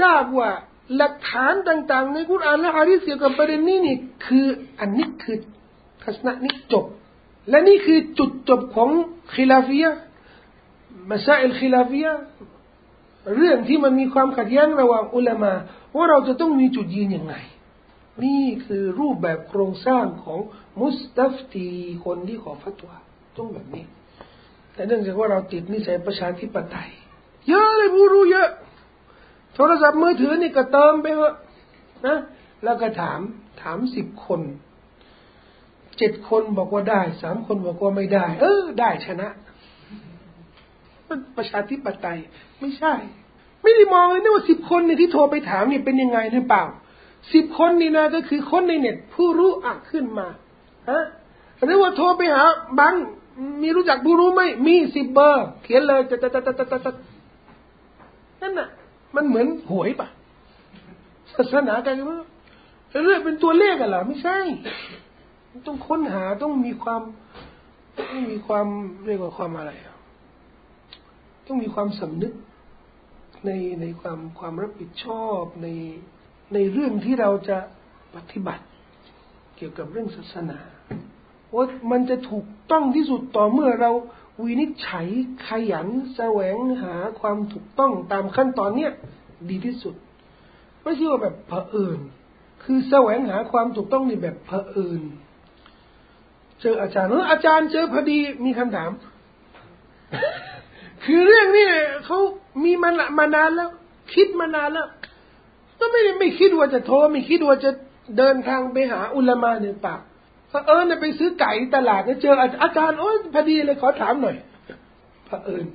[0.00, 0.50] ทราบว่า
[0.96, 4.46] หลักฐานต่าง ๆ ในกุรอานและฮะดิษเกี่ยวกับประเด็นนี้นี่คือ
[4.80, 5.36] อันนี้คือ
[6.02, 6.84] ทัศนะนี้จบ
[7.50, 8.90] และนี่คือจุดจบของ
[9.32, 12.06] خلافية مسائل خلافية
[13.36, 15.52] เรื่องที่มันมีความขัดแย้งระหว่างอุลามา
[15.96, 17.34] ว่าเราจะต้องมีจุดยืนยังไง
[18.24, 20.40] นี่คือรูปแบบโครงสร้างของ
[20.80, 21.68] مستفتي
[22.04, 22.96] คนที่ขอฟัตวา
[23.36, 23.84] ต้องแบบนี้
[24.74, 26.90] แต่เนื่องจากว่าเราติดนิสัยประชาธิปไตย
[27.48, 28.48] เยอะเลยผู้รู้เยอะ
[29.54, 31.34] โทรศัพท์มือถือนี่ก็เติมไปเถอะ
[32.06, 32.18] นะ
[32.64, 33.20] แล้วก็ถาม
[33.62, 34.40] ถามสิบคน
[35.98, 39.28] เจ็ดคนบอกว่าได้สามคนบอกว่าไม่ได้ เออ ได้ชนะ
[41.36, 42.18] ประชาธิปไตย
[42.60, 42.94] ไม่ใช่
[43.62, 46.64] ไม่ได้มองเลยนะว่าสิบคนเนี่ยที่โทรไปถามเนี่ยเป็นยังไงหรือเปล่า
[47.34, 50.28] สิบคนนี่นะก็คือคนในเน็ตผู้รู้อะขึ้นมา
[50.90, 51.04] ฮะ
[51.64, 52.42] หรือว่าโทรไปหา
[52.80, 52.94] บัง
[53.62, 56.92] มีรู้จักผู้รู้ไหมมีสิบเบอร์ เขียนเลยจะจะจะจะจะจะ
[58.42, 58.68] นั่นน่ะ
[59.16, 60.08] มันเหมือนหวยปะ
[61.32, 62.24] ศาสนาการเมือง
[63.04, 64.38] เรื่องเป็นตัวเลขกันเหรอไม่ใช่
[65.66, 67.02] ต้องค้นหาต้องมีความ
[68.10, 68.66] ต้องมีความ
[69.06, 69.72] เรียกว่าความอะไร
[71.46, 72.32] ต้องมีความสำนึก
[73.46, 75.68] ในในความความรับผิดชอบใน
[76.54, 77.58] ในเรื่องที่เราจะ
[78.14, 78.64] ปฏิบัติ
[79.56, 80.58] เกี่ยวกับเรื่องศาสนา
[81.54, 83.90] ว่ามันจะถูกต้องที่สุดต่อเมื่อเรา
[84.44, 85.06] วินิจฉัย
[85.46, 88.92] ขยันแสวงหาความถูกต้องตามขั้นตอนเนี้ย
[89.48, 89.94] ดีที่สุด
[90.82, 91.98] ไม่ใช่ว่าแบบเผอิญ
[92.64, 95.02] คือแสวงหาความถูกต้องในแบบเผอิญ
[96.60, 98.90] เจออาจารย์เอออาจารย์เจอพอดีมีคำถาม
[101.04, 101.68] คือเรื่องนี้
[102.04, 102.18] เขา
[102.62, 103.70] มีมันมานานแล้ว
[104.14, 104.88] คิดมานานแล้ว
[105.78, 107.70] ก็ไม่ไม่คิดว่าจะโทรไม่คิดว่าจะ
[108.18, 110.00] เดินทางไปหาอุลามาในปาก
[110.66, 114.36] เออเนี่ยไปซื้อไก่ตลาดก็เจออาจารย์โอ้พอดีเลยขอถามหน่อย
[115.28, 115.66] พระเอิญ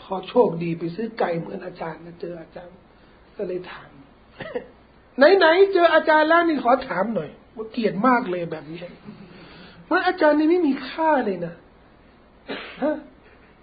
[0.00, 2.74] พอโชคดีไปซื้อไก่เหมือนอาจารย์นะเจออาจารย์
[3.36, 3.88] ก็เลยถาม
[5.38, 8.78] ไหนๆเจออาจารย์แล้วนี่ขอถามหน่อยว่าเกลียดมากเลยแบบนี้
[9.84, 11.54] เพราะอาจารย์นี่ไม่มีค่าเลยนะ
[12.82, 12.96] ฮะ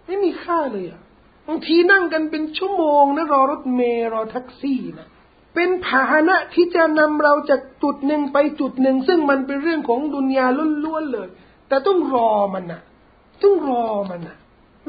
[0.08, 1.02] ไม่มีค่าเลยอะ
[1.48, 5.08] บางทีนั่งกันเป็นชั่วโมงนะรอรถเมล์รอแท็กซี่นะ
[5.56, 10.46] เป็นพาหนะที่จะนำเราจากจุดหนึ่งไปจุดหนึ่ง ซึ่งมันเป็นเรื่องของดุนยา
[10.86, 11.28] ล้วนๆเลย
[11.68, 12.82] แต่ต้องรอมันนะ
[13.44, 14.38] ต้องรอมันนะ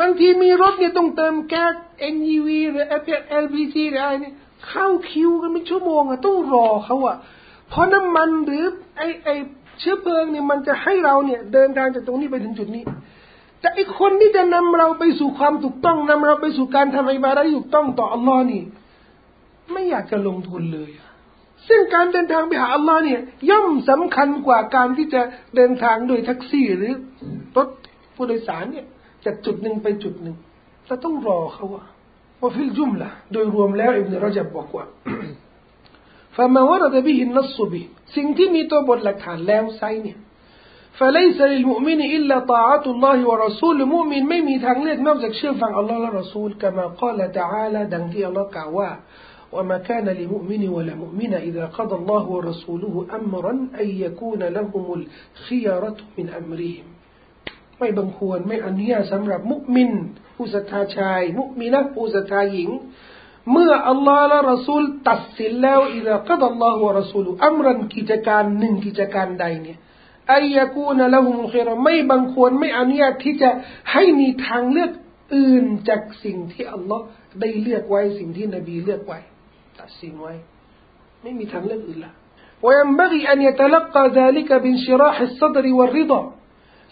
[0.00, 1.74] บางทีมีรถเนี่ยต้องเติมแก๊ส
[2.14, 2.84] NGV หรือ
[3.42, 4.34] LPG หรืออะไรเนี่ย
[4.68, 7.16] เข้าคิวกันเป็นชั่วโมงอะต้องรอเขาอะ
[7.68, 8.64] เพราะน้ำมันหรือ
[8.96, 9.28] ไอไอ
[9.78, 12.84] เชื้อเพลิงเนี่ยมันจะให้เราเนี่ยเดินทางจากตรงนี้ไปถึงจุดนี้
[13.59, 18.63] แต่ไอคนที่จะนำเราไปสู่ความถูกต้องนำเราไปสู่การทำอิบาระที่ถูกต้องต่ออัลลอฮ์นี่
[19.71, 20.91] ไม่อยากจะลงทุนเลย
[21.67, 25.21] ซึ่งการเดินทางไปหาอัลลอฮ์เนี่ย ย่อมสำคัญกว่าการที่จะ
[25.55, 26.93] เดินทางโดยแท็กซี่หรือ
[27.57, 27.67] รถ
[28.15, 28.85] ผู้โดยสารเนี่ย
[29.25, 30.35] จากจุดหนึ่งไปจุดหนึ่ง
[30.87, 31.83] เราต้องรอเขาว่า
[32.41, 34.85] ว่าฟิลจุมละโดยรวมแล้วอิบเนรจับบอกว่า
[36.35, 37.75] فما ورد به النص به
[38.15, 40.17] สิ่งที่มีตัวบทหลักฐานแล้วไซเนี่ย
[40.99, 48.89] فليس للمؤمن إلا طاعة الله ورسوله مؤمن ไม่มีทางเลือกนอกจากเชื่อฟังอัลลอฮ์และรอซูล كما قال تعالى ดังที่อัลลอฮ์กล่าวว่า
[49.55, 56.27] وما كان لمؤمن ولا مؤمنة إذا قضى الله ورسوله أمرا أن يكون لهم الخيارة من
[56.41, 56.85] أمرهم
[57.79, 59.91] ไม่บังควรไม่อนุญาตสำหรับมุมิน
[60.35, 62.69] ผู้ศรัทธาชาย มุมินะผู้ศรัทธาหญิง
[63.51, 69.77] เมื่ออัลลอฮ์และรอซูลตัดสินแล้วอิละกัดอัลลอฮ์วะรอซูลอัมรันกิจการหนึ่งกิจการใดเนี่ย
[70.31, 73.49] อายะกูนละหุมคิรไม่บังควรไม่อนุญาตที่จะ
[73.91, 74.91] ให้มีทางเลือก
[75.35, 77.05] อื่นจากสิ่งที่อัลลอฮ์
[77.39, 79.19] ได้เลือกไว้สิ่งที่นบีเลือกไว้
[79.79, 80.33] ตัดสินไว้
[81.21, 82.13] ไม่มีทางเลือกอื่นละ
[82.65, 86.21] وينبغي أن يتلقى ذلك بانشراح الصدر والرضا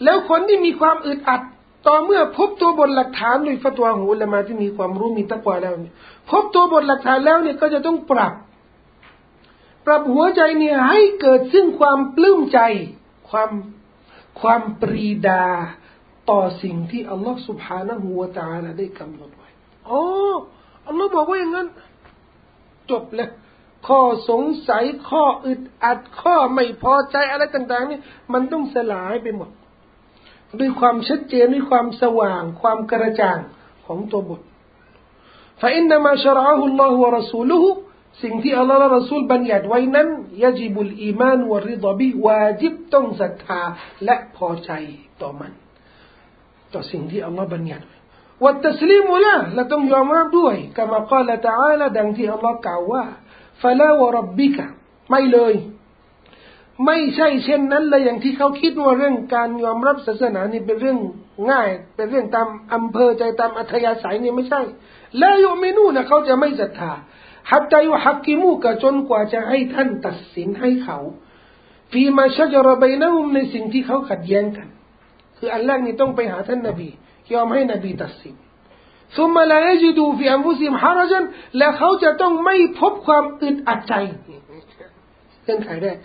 [0.03, 1.41] แล้วคนที่มีความอึดอัด
[1.87, 5.93] ต่อเมื่อพบตัวบทหลักฐานโดยฟัตวาของอุลามาที่มีความรู้มีตะกวาแล้วเนี่ย
[6.29, 8.33] พบตัวบทหลักฐานแล้วเนี่ยก็จะต้องปรับ
[9.85, 12.59] ปรับหัวใจเนี่ยให้เกิดซึ่งความปลื้มใจ
[13.29, 13.51] ความ
[14.41, 15.45] ความปรีดา
[16.29, 19.49] ต่อสิ่งที่อัลลอฮฺ سبحانه และ تعالى ได้กำหนดไว้
[19.89, 20.01] อ๋อ
[20.87, 21.67] อัลลอฮฺบอกว่าอย่างนั้น
[22.91, 23.29] จบเลย
[23.87, 27.99] ข้อสงสัยข้ออึดอัด ข้อไม่พอใจอะไรต่างๆนี่
[28.33, 29.49] มันต้องสลายไปหมด
[30.59, 33.39] ด้วยความชัดเจนด้วยความสว่าง ความกระจ่าง
[33.85, 34.41] ของตัวบท
[35.61, 37.63] فإنما شرعه الله ورسوله
[38.22, 40.08] สิ่งที่อัลลอฮฺและรอซูลบัญญัติไว้นั้น
[40.44, 43.62] ยจิบุลอีมานวะริดบิวาจิบต้องศรัทธา
[44.04, 44.70] และพอใจ
[45.20, 45.52] ต่อมัน
[46.72, 47.84] ต่อสิ่งที่อัลลอฮฺบัญญัติ
[48.44, 53.04] วัตสลิมุละและต้องยอมรับด้วยกามากล่าวตาลดังที่อัลลอฮฺกล่าวว่า
[53.62, 54.66] ฟะลาวะรับบิกะ
[55.10, 55.54] ไม่เลย
[56.86, 60.98] ไม่ใช่เช่นนั้นเลยอย่างที่เขาคิดว่าเรื่องการยอมรับศาสนานี่เป็นเรื่อง
[61.50, 64.62] ง่าย เป็นเรื่องตามอำเภอใจตามอัธยาศัยนี่ไม่ใช่
[65.18, 66.92] แล้วยเมนูนะเขาจะไม่ศรัทธา
[67.50, 70.98] ฮัตใจว่าฮักกิมูกะจนกว่าจะให้ท่านตัดสินให้เขา
[71.92, 74.68] ฟีมาชจรบายนะุมในสิ่งที่เขาขัดแย้งกัน
[75.38, 76.88] คืออันแรกนี่ต้องไปหาท่านนบี
[77.32, 78.34] ยอมให้นบีตัดสิน
[79.16, 81.24] ซุมมาลายจิดูฟีอัมฟุซิมฮาราจัน
[81.56, 83.94] และเขาจะต้องไม่พบความอึดอัดใจ
[85.44, 85.96] เงื่อนไขแรก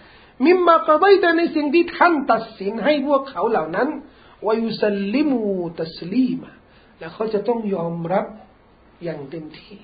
[0.46, 3.88] มิมมากระไดแต่ในสิ่งที่ท่านตัดสินให้พวกเขาเหล่านั้น
[4.46, 4.84] วายุส
[5.14, 5.44] ลิมู
[5.80, 6.52] ตัสลีมา
[7.00, 8.26] และเขาจะต้องยอมรับ
[9.04, 9.78] อย่างเต็มที่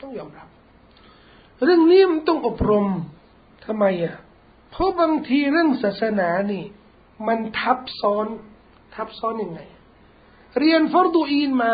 [0.00, 0.48] ต้องยอมรับ
[1.63, 2.87] เรื่องนี้มันต้องอบรม
[3.65, 4.15] ทำไมอ่ะ
[4.71, 6.63] เพราะบางทีเรื่องศาสนานี่
[7.27, 8.27] มันทับซ้อน
[8.95, 9.61] ทับซ้อนยังไง
[10.59, 11.73] เรียนฟรดูอีนมา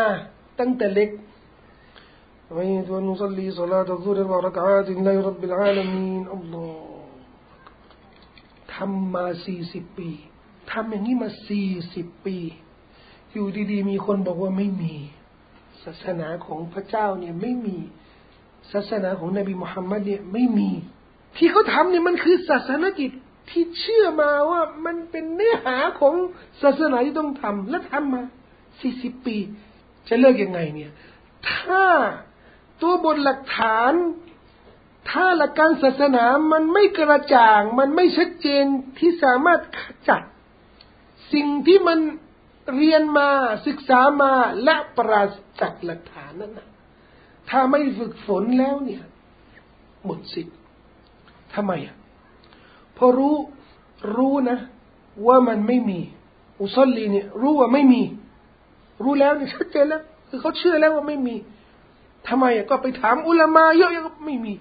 [0.60, 1.10] ตั้งแต่เล็ก
[2.50, 6.74] ومن ونصلي صلاة الظهر أربع ركعات لله رب العالمين الله
[8.74, 10.10] ทำมาสี่สิบปี
[10.72, 12.36] ทำอย่างนี้มาสี่สิบปี
[13.32, 14.94] อยู่ดีๆ มีคนบอกว่าไม่มี
[15.82, 17.76] ศาสนาของพระเจ้าเนี่ยไม่มี
[18.71, 20.71] ศาสนาของนบีมุฮัมมัดเนี่ยไม่มี
[21.37, 23.11] ที่เขาทำเนี่ยมันคือศาสนกิจ
[23.49, 26.13] ที่เชื่อมาว่ามันเป็นเนื้อหาของ
[26.61, 28.23] ศาสนาที่ต้องทำและทำมา
[28.81, 29.37] สี่สิบปี
[30.07, 30.91] จะเลิกยังไงเนี่ย
[31.51, 31.83] ถ้า
[32.81, 33.93] ตัวบนหลักฐาน
[35.09, 38.65] ถ้าหลักการศาสนามันไม่กระจ่าง มันไม่ชัดเจน
[38.99, 40.21] ที่สามารถขจัด
[41.33, 41.99] สิ่งที่มัน
[42.75, 43.29] เรียนมา
[43.67, 44.33] ศึกษามา
[44.63, 46.67] และปราศจากหลักฐานนั้นนะ
[47.51, 49.03] ถ้าไม่ฝึกฝนแล้วเนี่ย
[50.05, 50.55] หมดสิทธิ์
[51.53, 51.95] ทำไมอะ
[52.97, 53.35] พอรู้
[54.17, 54.57] รู้นะ
[55.27, 55.99] ว่ามันไม่มี
[56.59, 58.01] อุซลีเนี่ย รู้ว่าไม่มี
[59.03, 61.35] รู้แล้วเนี่ยชัดเจนแล้วคือเขาเชื่อแล้วว่าไม่มี
[62.27, 64.53] ทำไมอะก็ไปถามอุลามาเยอะๆไม่มี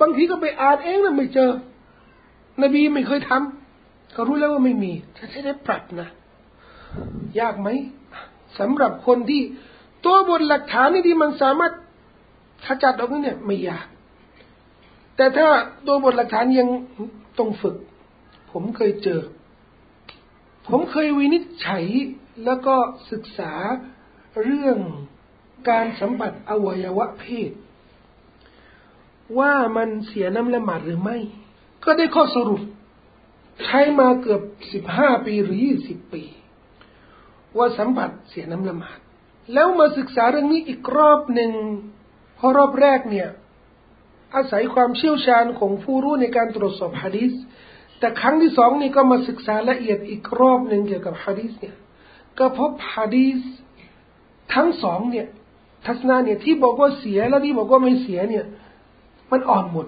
[0.00, 1.50] บางทีก็ไปอ่านเองนะไม่เจอ
[2.62, 6.08] นบีไม่เคยทำเขารู้แล้วว่าไม่มีจะใช้ได้ปรับนะ
[7.40, 7.68] ยากไหม
[8.58, 9.42] สำหรับคนที่
[10.04, 11.72] ตัวบนหลักฐานนี่ที่มันสามารถ
[12.66, 13.86] ขจัดออกนี่เนี่ยไม่ยาก
[15.16, 15.48] แต่ถ้า
[15.86, 16.68] ตัวบทหลักฐานยัง
[17.38, 17.76] ต้องฝึก
[18.50, 19.20] ผมเคยเจอ
[20.68, 21.84] ผมเคยวินิจฉัย
[22.44, 22.76] แล้วก็
[23.10, 23.52] ศึกษา
[24.42, 24.78] เรื่อง
[25.68, 27.52] การสัมผัสอวัยวะเพศ
[29.38, 31.18] ว่ามันเสียน้ำละหมาดหรือไม่
[31.84, 32.62] ก็ได้ข้อสรุป
[33.64, 34.42] ใช้มาเกือบ
[34.72, 36.22] สิบห้าปีหรือยี่สิบปี
[37.56, 38.98] ว่าสัมผัสเสียน้ำละหมาด
[39.52, 41.52] แล้วมาศึกษาเรื่องนี้อีกรอบหนึ่ง
[42.40, 43.28] เพราะรอบแรกเนี่ย
[44.34, 47.32] อาศัยความเชี่ยวชาญของผู้รู้ในการตรวจสอบฮะดิษ
[47.98, 51.76] แต่ครั้งที่สองนี่ก็มาศึกษาละเอียดอีกรอบหนึ่งเกี่ยวกับฮะดิษเนี่ย
[52.38, 53.40] ก็พบฮะดิษ
[54.54, 55.26] ทั้งสองเนี่ย
[55.86, 58.44] ทัศนะเนี่ยที่บอกว่าเสียและที่บอกว่าไม่เสียเนี่ย
[59.30, 59.86] มันอ่อนหมด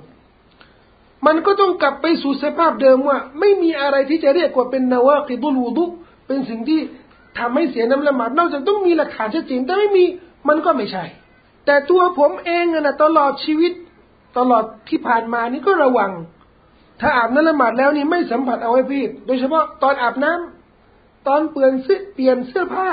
[1.27, 5.85] มันก็ต้องกลับไปสู่สภาพเดิมว่า ไม่มีอะไรที่จะเรียกว่าเป็นนาวากิบุลวูดุ
[6.27, 6.81] เป็นสิ่งที่
[7.39, 10.05] ทำให้เสียน้ำละหมาดนอกจากต้องมีหลักฐานชัดเจนแต่ไม่มี
[10.49, 11.05] มันก็ไม่ใช่
[11.67, 13.73] แต่ตัวผมเองนะตลอดชีวิต
[14.39, 16.13] ตลอดที่ผ่านมานี่ก็ระวัง
[17.01, 22.89] ถ้าอาบน้ำละหมาดแล้วนี่ไม่สัมผัสเอาไว้พีดโดยเฉพาะตอนอาบน้ำตอนเปลี่ยนเสื้อเปลี่ยนเสื้อผ้า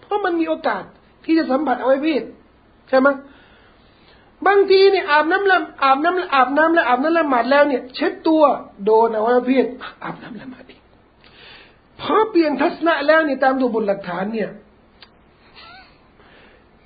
[0.00, 0.82] เพราะมันมีโอกาส
[1.24, 2.22] ที่จะสัมผัสเอาไว้พีด
[2.88, 3.08] ใช่ไหม
[4.46, 8.42] บางทีเนี่ยอาบน้ำละอาบน้ำอาบน้ำแล้วอาบน้ำละหมาดแล้วเนี่ย เช็ดตัว
[8.84, 9.66] โดนเอาไว้พียร
[10.02, 10.80] อาบน้ำละหมาดอีก
[12.00, 14.50] พอเปลี่ยนทัศนะแล้วเนี่ยตามดูบนหลักฐานเนี่ย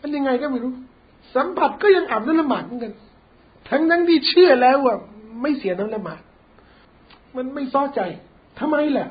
[0.01, 0.73] มันยังไงก็ไม่รู้
[1.35, 2.93] สัมผัสก็ยังอาบน้ำละหมาดเหมือนกัน
[3.69, 4.95] ทั้งนั้นที่เชื่อแล้วว่า
[5.43, 6.21] ไม่เสียน้ำละหมาด
[7.37, 8.01] มันไม่ซ้อใจ
[8.59, 9.07] ทำไมล่ะ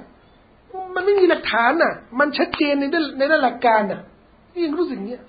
[0.93, 4.01] มันไม่มีหลักฐานน่ะ มันชัดเจนในด้านในด้านหลักการน่ะ
[4.65, 5.23] ยังรู้สึกเนี้ย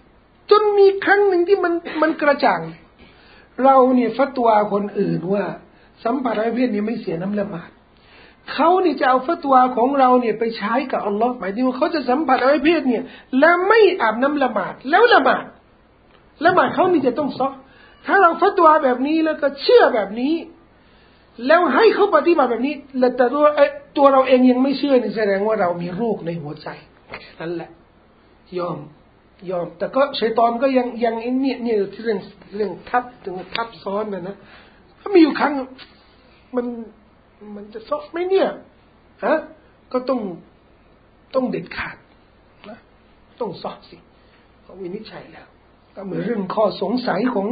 [0.51, 1.73] จนมีครั้งหนึ่งที่มัน
[2.03, 2.61] มันกระจ่าง
[3.65, 5.45] เราเนี่ยฟัตวาคนอื่นว่า
[6.05, 7.71] สัมผัสอะไรเพศนี้ไม่เสียน้ำละหมาด
[8.53, 13.03] เขานี่จะเอาฟัตวาของเราเนี่ยไปใช้กับอัลลอฮ์หมายถึงว่าเขาจะสัมผัสอเพศเนี่ย
[13.39, 15.45] แล้วไม่อาบน้ำละหมาดแล้วละหมาด
[16.45, 17.49] ละหมาดเขานี่จะต้องซอ
[18.07, 20.35] ถ้าเราฟัตวาแบบนี้แล้วก็เชื่อแบบนี้
[21.47, 23.47] แล้วให้เขาปฏิบัติแบบนี้ แล้วแต่ตัว
[23.97, 26.69] ตัวเราเองยังไม่เชื่อนี่แสดงว่าเรามีโรคในหัวใจ
[27.41, 27.71] นั่นแหละ
[28.59, 28.79] ยอม
[29.51, 32.21] ยอม แต่ก็ชัยตอนก็ยังยังเนี่ยเนี่ยที่เรื่อง
[32.57, 34.37] เรื่องทับถึงทับซ้อนนะนะ
[35.01, 35.53] ถ้ามีอยู่ครั้ง
[36.57, 36.67] มัน
[37.55, 38.49] มันจะซ้อนไหมเนี่ย
[39.25, 39.39] ฮะ
[39.93, 40.21] ก็ต้อง
[41.35, 41.97] ต้องเด็ดขาด
[42.69, 42.79] นะ
[43.41, 43.97] ต้องสอบสิ
[44.63, 45.47] เขาวินิจฉัยแล้ว
[46.01, 47.47] ก็เหมือนเรื่องข้อสงสัยของ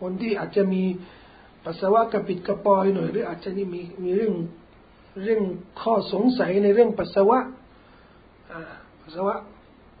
[0.00, 0.82] คนที่อาจจะมี
[1.64, 4.34] ปัสสาวะกระปิดกระปอยหน่อยหรืออาจจะนี่มีมีเรื่อง
[5.24, 5.42] เรื่อง
[5.82, 7.38] ข้อสงสัยในเรื่องปัสสาวะ
[9.02, 9.34] ปัสสาวะ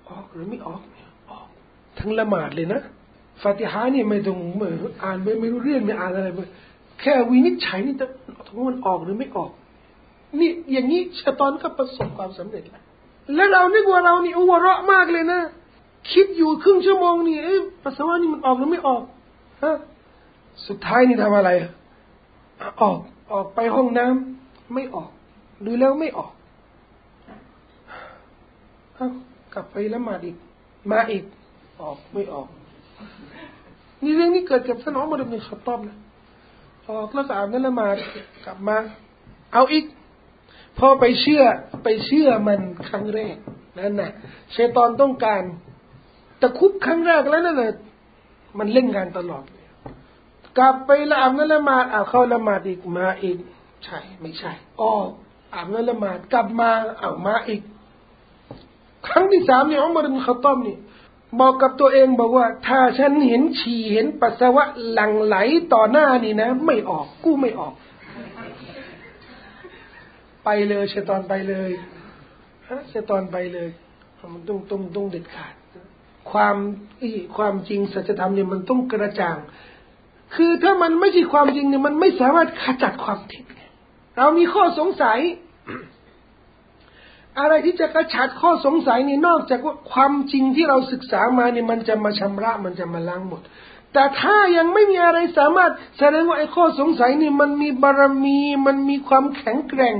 [0.08, 1.46] ออกหรือไม่ออกเนี่ยออก
[1.98, 2.80] ทั้งละหมาดเลยนะ
[3.42, 4.38] ฟาติฮานี่ไม่ต้อง
[5.02, 6.40] อ่านไม่ไม่รู้เรื่องไม่อ่านอะไรไป
[7.00, 8.06] แค่วินิจฉัยนี่จะ
[8.68, 9.50] มันออกหรือไม่ออก
[10.38, 12.82] นี่อย่างนี้ชะตอนก็ประสบความสำเร็จแล้ว
[13.34, 15.40] แล้วเรานึกว่าเรานี่อวเราะมากเลยนะ
[16.12, 19.02] คิดอยู่ครึ่งชั่วโมงนี่เอ๊ะปัสสาวะนี่มันออกหรือไม่ออก
[19.62, 19.76] ฮะ
[20.66, 21.50] สุดท้ายนี่ทำอะไร
[22.80, 22.98] ออก
[23.32, 25.10] ออกไปห้องน้ำไม่ออก
[25.64, 26.32] ดูแล้วไม่ออก
[28.94, 29.08] เอา
[29.54, 30.36] กลับไปละหมาดอีก
[30.90, 31.24] มาอีก
[31.80, 32.48] ออกไม่ออก
[34.02, 35.96] นี่เรื่องนี้เกิดกับท่านอมรเป็นขับตอบนะ
[36.90, 37.96] ออกแล้วก็อาบน้ำละหมาด
[38.44, 38.76] กลับมา
[39.52, 39.84] เอาอีก
[40.78, 41.42] พอไปเชื่อ
[41.84, 43.36] ไปเชื่อมันครั้งแรก
[43.78, 44.10] นั่นน่ะ
[44.52, 45.42] เชตอนต้องการ
[46.40, 47.72] ตะคุบครั้งแรกแล้วนั่นแหละ
[48.58, 49.66] มันเล่นงานตลอดเลย
[50.58, 53.38] กลับไปละอาบน้ำละหมาดอาเข้าละหมาดอีกมาอีก
[53.84, 54.92] ใช่ ไม่ใช่อ๋อ
[55.54, 57.62] อาบน้ำละหมาดกลับมาเอามาอีก
[59.06, 60.78] ครั้งที่สามเนี่ยอุมารบินขต้อมนี่
[61.40, 65.36] บอกกับตัวเองบอกว่า ถ้าฉันเห็นฉี่เห็นปัสสาวะหลั่งไหล
[65.72, 67.74] ต่อหน้านี่นะ ไม่ออกกูไม่ออก
[70.44, 71.70] ไปเลยเชตอนไปเลย
[72.68, 73.68] ฮะเชตอนไปเลย
[74.34, 75.54] มันต้องต้องต้องเด็ดขาด
[76.32, 76.56] ความ
[77.02, 79.36] อีความจริงสัจธรรมเนี่ยมันต้องกระจ่าง
[80.34, 83.44] คือถ้ามันไม่ใช่ความจริงเนี่ยมันไม่สามารถขจัดความผิด
[84.16, 85.18] เรามีข้อสงสัย
[87.38, 93.42] อะไรที่จะกระชัดข้อสงสัยนี่นอกจากว่าความจริงที่เราศึกษามาเนี่ยมันจะมาชำระมันจะมาล้างหมด
[93.92, 99.96] แต่ถ้ายังไม่มีอะไรสามารถแสดงว่าไอ้ข้อสงสัยนี่มันมีบารมี มันมีความแข็งแกร่ง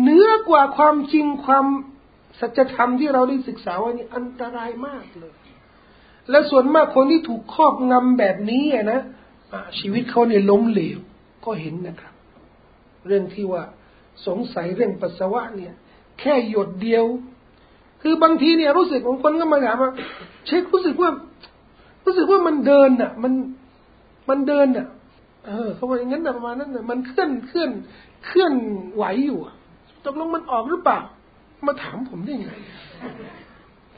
[0.00, 1.66] เหนือกว่าความจริงความ
[2.40, 5.32] สัจธรรมที่เราได้ศึกษาว่านี่อันตรายมากเลย
[6.30, 9.00] และส่วนมากคนที่ถูกครอบงำแบบนี้นะ
[9.78, 10.98] ชีวิตเขาเนี่ยล้มเหลว
[11.44, 12.14] ก็เห็นนะครับ
[13.06, 13.62] เรื่องที่ว่า
[14.26, 15.74] สงสัยเรื่องปัสสาวะเนี่ย
[16.20, 17.04] แค่หยดเดียว
[18.02, 19.92] คือบางทีเนี่ยรู้สึกของคนก็มาถามว่า
[20.46, 21.10] เช็ครู้สึกว่า
[22.04, 23.32] รู้สึกว่ามันเดินอะ มัน
[24.28, 24.86] มันเดินอะ
[25.46, 27.70] เออเขาบอกอย่างนั้นประมาณนั้นน่ะมันเคลื่อนเคลื่อน
[28.26, 28.52] เคลื่อน
[28.94, 29.38] ไหวอยู่
[30.04, 30.98] ตกลงมันออกหรือเปล่า
[31.66, 32.48] มาถามผมได้ไง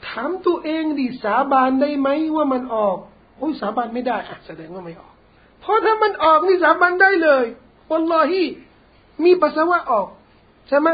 [0.07, 2.97] ถามตัวเองดิสาบานได้ไหมว่ามันออก
[3.37, 5.13] โอ้ยสาบานไม่ได้อะแสดงว่าไม่ออก
[5.59, 7.45] เพราะถ้ามันออกนี่สาบานได้เลย
[7.89, 8.43] วันลอฮี
[9.23, 10.07] มีปัสสาวะออก
[10.67, 10.87] ใช่ไหม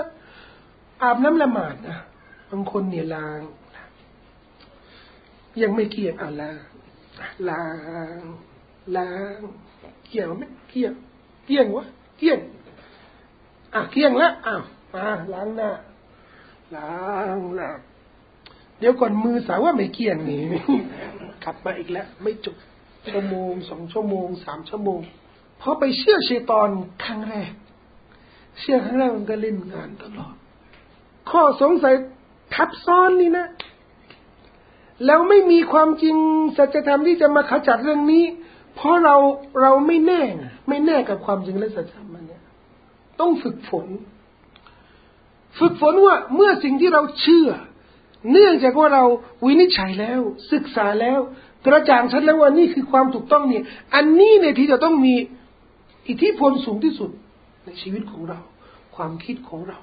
[1.01, 1.97] อาบน้ำละหมาดนะ
[2.51, 3.41] บางคนเนี่ยล้าง
[5.61, 6.59] ยังไม่เกี่ยบอ่าล้าง
[7.49, 7.65] ล้า
[8.19, 8.21] ง
[8.97, 9.39] ล้าง
[10.07, 10.93] เกี่ยวไหมเกี่ยว
[11.45, 11.85] เกี่ยงวะ
[12.17, 12.39] เกี่ยง
[13.73, 14.61] อะเกี่ยงแล้วอ้าว
[14.93, 15.71] มาล้างหน้า
[16.75, 16.91] ล้า
[17.35, 17.69] งหน้า
[18.81, 20.41] เดี๋ยวก่อนมือสาวว่าไม่เกี่ยงนี่
[21.43, 22.55] ขับมาอีกแล้ว ไม่จบ
[23.09, 24.99] ชั่วโมงสองชั่วโมงสามชั่วโมง
[25.61, 26.69] พอไปเชื่อเชตอน
[27.03, 27.51] ครั้งแรก
[28.59, 30.35] เชื่อครั้งแรกมันก็เล่นงานตลอด
[31.29, 31.93] ข้อสงสัย
[32.55, 33.47] ทับซ้อนนี่นะ
[35.05, 36.15] แล้วไม่มีความจริง
[36.57, 38.23] สัจธรรมที่จะมาขจัดเรื่องนี้
[38.75, 39.15] เพราะเรา
[39.61, 40.21] เราไม่แน่
[40.69, 42.43] ไม่แน่กับความจริงและสัจธรรมมันเนี่ย
[43.19, 43.87] ต้องฝึกฝน
[45.59, 47.49] ฝึกฝนว่าเมื่อสิ่งที่เราเชื่อ
[48.31, 49.03] เนื่องจากว่าเรา
[49.45, 50.19] วินิจฉัยแล้ว
[50.51, 51.19] ศึกษาแล้ว
[51.65, 53.63] กระจ่างชัดแล้วว่านี่คือความถูกต้องเนี่ย
[53.95, 55.15] อันนี้เนี่ยที่จะต้องมี
[56.07, 57.09] อิทธิพลสูงที่สุด
[57.65, 58.39] ในชีวิตของเรา
[58.95, 59.77] ความคิดของเรา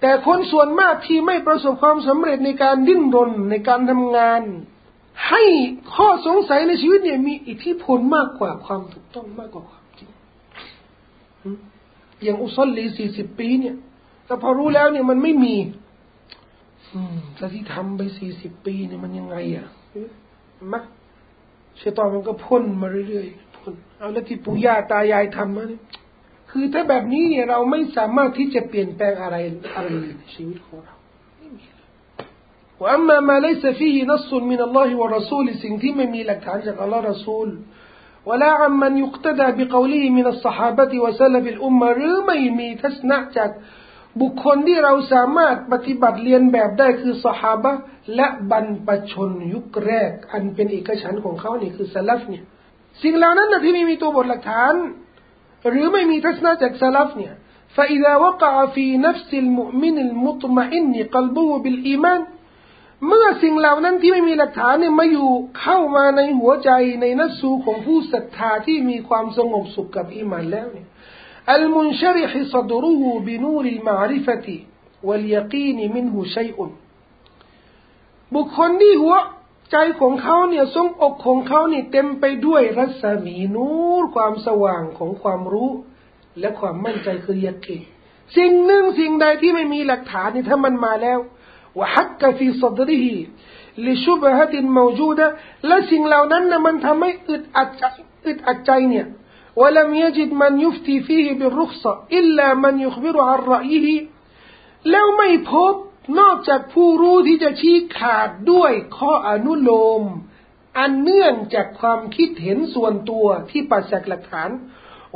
[0.00, 4.42] แต่คนส่วนมากที่ไม่ประสบความสำเร็จในการดิ้นรนในการทำงาน
[5.28, 5.42] ให้
[5.94, 10.08] ข้อสงสัยในชีวิตเนี่ย มีอิทธิพลมากกว่าความถูกต้องมากกว่าความจริง
[12.22, 13.76] อย่างอุซลลีสี่สิบปีเนี่ย
[14.26, 15.54] แต่พอรู้แล้วเนี่ยมันไม่มี
[16.93, 19.67] อืมแต่ที่ทำไปสี่สิบปีเนี่ยมันยังไงอ่ะ
[20.71, 20.81] มะ
[21.77, 25.81] เชตอนมันก็พ่นมาเรื่อยๆพ่นเอาแล้วที่ปู่ย่าตายายทำมาเนี่ย
[26.51, 29.35] คือถ้าแบบนี้เนี่ยเราไม่สามารถที่จะเปลี่ยนแปลงอะไร
[29.75, 29.87] อะไร
[30.17, 30.95] ในชีวิตของเรา
[31.37, 31.87] ไม่มีเลย
[32.79, 37.49] ว่าอัมมามาเลสฟีฮินัสซุนมินัลลอฮิวะรอซูลสิ่งที่ไม่มีหลักฐานจากอัลลอฮ์รอซูล
[38.29, 42.15] ولا عمن يقتدى بقوله من الصحابة وسلف الأمة หรือ
[44.17, 47.73] ไม่มีทัศนะจากบุคคลที่เราสามารถปฏิบัติเรียนแบบได้คือสหาบะ
[48.15, 52.43] และบรรพชนยุคแรก อันเป็นเอกฉันของเขานี่คือสลัฟเนี่ย
[53.03, 54.73] สิ่งเหล่านั้นนะที่ไม่มีตัวบทหลักฐาน
[55.69, 57.33] หรือไม่มีทัศนะจากสลับเนี่ย
[57.75, 62.21] فإذا وقع في نفس المؤمن المطمئن قلبه بالإيمان
[63.07, 65.29] เมื่อสิ่งเหล่านั้นที่ไม่มีหลักฐานเนี่ยมาอยู่
[65.59, 66.69] เข้ามาในหัวใจ
[67.01, 70.87] ในนัสูของผู้ศรัทธาที่มีความสงบสุขกับอีมานแล้วเนี่ย
[71.57, 74.47] المنشرح صدره بنور المعرفة
[75.07, 76.57] واليقين منه شيء
[78.35, 79.15] บุคคลที่หัว
[79.71, 83.67] ใจของเขาเนี่ยทรงอกของเขาเนี่ยเต็มไปด้วยรัศมีนู
[84.01, 85.71] รความสว่างของความรู้
[86.39, 87.67] และความมั่นใจคือยาเก
[88.37, 91.19] สิ่งหนึ่งสิ่งใดที่ไม่มีหลักฐานนี่ถ้ามันมาแล้ว
[91.77, 93.15] ว่าฮักกะฟีสดริฮี
[93.85, 95.27] ลิชุบฮะตินมูจูดะ
[95.67, 97.83] และสิ่งเหล่านั้นนะมันทำให้อึดอัดใจ
[98.25, 99.05] อึดอัดใจเนี่ย
[99.61, 103.87] ولم يجد من يفتي فيه بالرخصة إلا من يخبر عن رأيه
[104.89, 105.73] แล้วไม่พบ
[106.19, 110.03] นอกจากผู้รู้ที่จะชี้ขาดด้วยข้ออนุโลม
[110.77, 114.49] อันเนื่องจากความคิดเห็นส่วนตัวที่ปัสจากหลักฐาน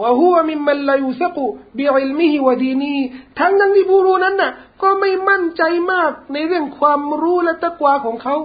[0.01, 2.95] ว่าหัวมิมันลายุสกุบิอิลมิฮิวดีนี
[3.39, 8.35] ทั้งนั้นที่ผู้รู้นั้นน่ะก็ไม่มั่นใจมากในเรื่องความรู้และตะกวาของเขา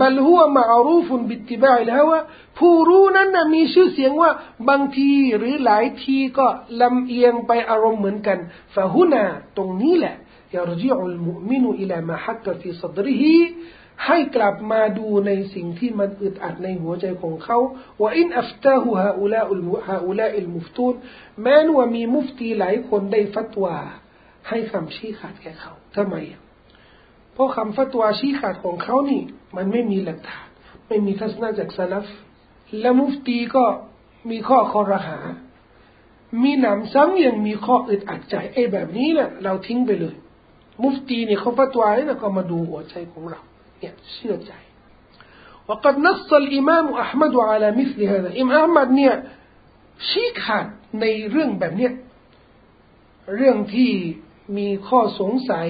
[0.00, 2.20] บัลฮัวมาอารูฟุนบิติบายแลฮวว่า
[2.58, 4.30] ผู้รู้นั้นนะมีชื่อเสียงว่า
[4.68, 6.46] บางทีหรือหลายทีก็
[6.82, 8.38] ลำเอียงไปอารมณ์เหมือนกัน
[8.74, 9.24] ฟะฮุนา
[9.56, 10.14] ตรงนี้แหละ
[10.54, 13.36] ยารจิอุลมุมินุอิลามาฮักกะฟีสัดริฮี
[14.06, 17.58] ให้กลับมาดูในสิ่งที่มันอึดอัดในหัวใจของเขา
[18.00, 20.94] ว่าอินอัฟตาหูฮาอุลาอุลฮาอุลาอิลมุฟตูน
[21.42, 23.76] แม้นว่ามีมุฟตีหลายคนได้ฟัตวา
[24.48, 26.14] ให้คำชี้ขาดแก่เขาทำไม
[27.32, 29.22] เพราะคำฟัตวาชี้ขาดของเขานี่
[29.55, 30.47] มันไม่มีหลักฐาน
[30.87, 32.07] ไม่มีทัศนะจากซาลฟ
[32.79, 33.65] และมุฟตีก็
[34.29, 35.19] มีข้อคอรหา
[36.43, 40.15] มีหนำซ้ำยังมีข้ออึดอัดใจไอ้แบบนี้แหละเราทิ้งไปเลย
[40.83, 43.41] มุฟตีเนี่ยเขาฟัตวาเนี่ยก็มาดูหัวใจของเรา
[43.79, 44.53] เนี่ยเชื่อใจ
[45.69, 49.15] وقد نص الإمام أحمد على مثل هذا อิมามอัมมัดเนี่ย
[50.07, 50.65] ชี้ขาด
[51.01, 51.93] ในเรื่องแบบเนี้ย
[53.35, 53.91] เรื่องที่
[54.57, 55.69] มีข้อสงสัย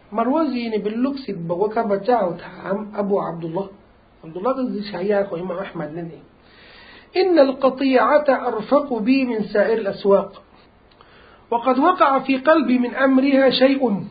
[0.11, 3.69] مروزين باللوكس بوكا بتاعو تام أبو عبد الله
[4.23, 6.19] عبد الله قصدي شياخ وإمام أحمد نني
[7.17, 10.41] إن القطيعة أرفق بي من سائر الأسواق.
[11.51, 14.03] وقد وقع في قلبي من أمرها شيء.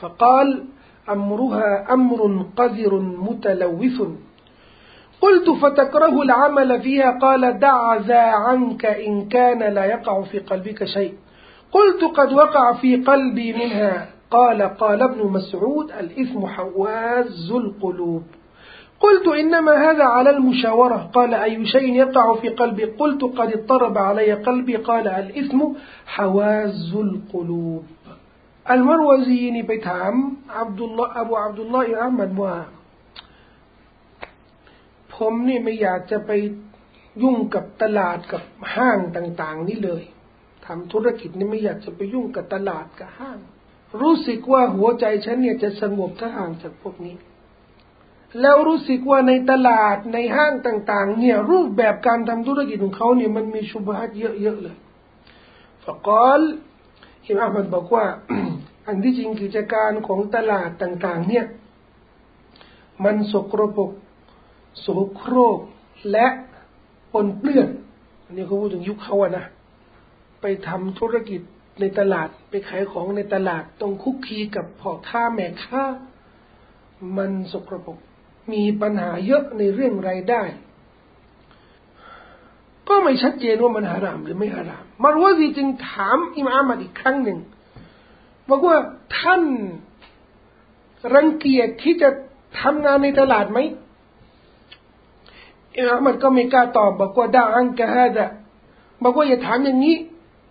[0.00, 0.64] فقال
[1.08, 4.02] أمرها أمر قذر متلوث.
[5.20, 11.14] قلت فتكره العمل فيها؟ قال دع ذا عنك إن كان لا يقع في قلبك شيء.
[11.72, 14.08] قلت قد وقع في قلبي منها.
[14.31, 18.23] قال قال ابن مسعود الإثم حواز القلوب
[18.99, 24.33] قلت إنما هذا على المشاورة قال أي شيء يقع في قلبي قلت قد اضطرب علي
[24.33, 25.59] قلبي قال الإثم
[26.05, 27.83] حواز القلوب
[28.71, 30.13] อัลมารวาซีนี่ไปถาม
[30.59, 32.55] อับดุลลาห์อบูอับดุลลาห์อิอามันว่า
[35.15, 36.31] ผมนี่ไม่อยากจะไป
[37.21, 38.43] ยุ่งกับตลาดกับ
[38.75, 40.03] ห้างต่าง ๆ นี่เลย
[40.65, 43.39] ทำธุรกิจนี่ไม่อยากจะไปยุ่งกับตลาดกับห้าง
[44.00, 47.16] รู้สึกว่าหัวใจฉันเนี่ยจะสงบถ้าห่างจากพวกนี้
[48.40, 54.76] แล้วรู้สึกว่าในตลาดในห้างต่าง ๆ เนี่ยรูปแบบการทำธุรกิจของเขาเนี่ยมันมีชุบฮัดเยอะๆเลย
[55.84, 56.42] ฟะกอล
[57.24, 58.04] อิมามมันบอกว่า
[58.86, 61.46] อันที่จริงกิจการของตลาดต่าง ๆ เนี่ย
[63.04, 63.90] มันสกรปรก
[64.80, 65.58] โสโครก
[66.10, 66.26] และ
[67.12, 67.68] ปนเปื้อน
[68.24, 69.44] อันนี้เขาพูดถึงยุคเขาอะนะ
[70.40, 71.40] ไปทำธุรกิจ
[71.80, 75.84] ในตลาดไปขายของในตลาดต้องคุกคีกับพ่อค้าแม่ค้า
[77.16, 77.98] มันสกรปรก
[78.52, 80.42] มีปัญหาเยอะในเรื่องรายได้
[82.88, 87.38] ก็ไม่ชัดเจนว่ามันหารามหรือไม่หารามมารวซีจึงถามอิมามอีกครั้งหนึ่ง
[88.48, 88.76] บอกว่า
[89.18, 89.42] ท่าน
[91.14, 92.08] รังเกียจที่จะ
[92.60, 93.58] ทำงานในตลาดไหม
[95.76, 98.30] อิมามก็ไม่กล้าตอบบอกว่าด่าอังกะฮะดะ
[99.02, 99.96] บอกว่าอย่าถามอย่างนี้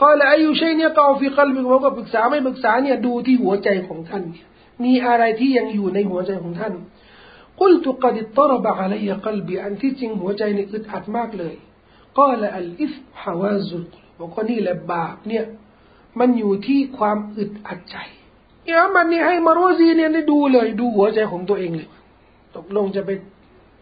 [0.00, 4.22] ก็ละอายุชัยเนี่ยกอฟิกลมิวก็ปรึกษาไม่ปรึกษาเนี่ยดูที่หัวใจของท่าน
[4.84, 6.74] มีอะไรที่ยังอยู่ในหัวใจของท่าน
[7.60, 8.94] กุลตุกดิตรบะอะไร
[9.24, 11.54] กัลบีอันที่จริงหัวใจนี่อึดอัดมากเลย
[12.18, 13.84] ก็ละอัลอิฟฮาวาซุล
[14.18, 15.44] บอกว่านี่แหละบาปเนี่ย
[16.18, 17.96] มันอยู่ที่ความอึดอัดใจ
[18.64, 21.88] เอามันนี่ให้มารวซีเนี่ยได้ดูเลยดูหัวใจของตัวเองเลย
[22.56, 23.10] ตกลงจะไป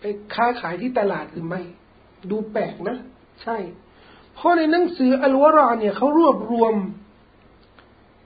[0.00, 0.04] ไป
[0.34, 1.60] ค้าขายที่ตลาดหรือไม่
[2.30, 2.96] ดูแปลกนะ
[3.42, 3.56] ใช่
[4.38, 6.74] เพราะในหนังสืออัลวาราเนี่ยเขารวบรวม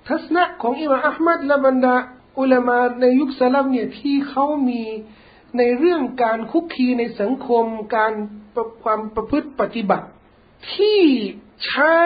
[0.09, 1.95] ทัศนะของอิมามอัลมัดและบรรดา
[2.39, 4.83] อุลามาในยุคสลับเนี่ยที่เขามี
[5.59, 7.65] ในเรื่องการคุกคีในสังคม
[7.97, 8.13] การ
[8.83, 10.07] ความประพฤติปฏิบัติ
[10.75, 11.01] ที่
[11.67, 11.97] ใช้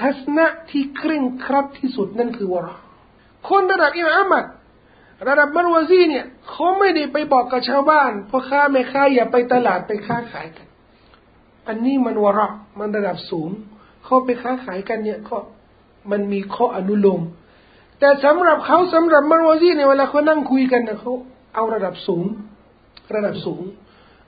[0.00, 2.68] ทัศนะที่เคร่งครัดที่สุดนั่นคือวะร
[3.48, 4.44] คนระดับอิมามอัมัด
[5.28, 10.66] ระดับมารวซีเนี่ยเขาไม่ได้ไปบอกกับชาวบ้านพ่อค้าแม่ค้าอย่าไปตลาดไปค้าขายกัน
[11.68, 12.48] อันนี้มันวระ
[12.78, 13.50] มันระดับสูง
[14.04, 15.36] เขาไปค้าขายกันเนี่ยก็
[16.10, 17.22] มันมีข้ออนุโลม
[17.98, 21.12] แต่สำหรับเขาสำหรับมารวซีเนี่ยเวลาเขานั่งคุยกันนะเขา
[21.54, 22.24] เอาระดับสูง
[23.14, 23.62] ระดับสูง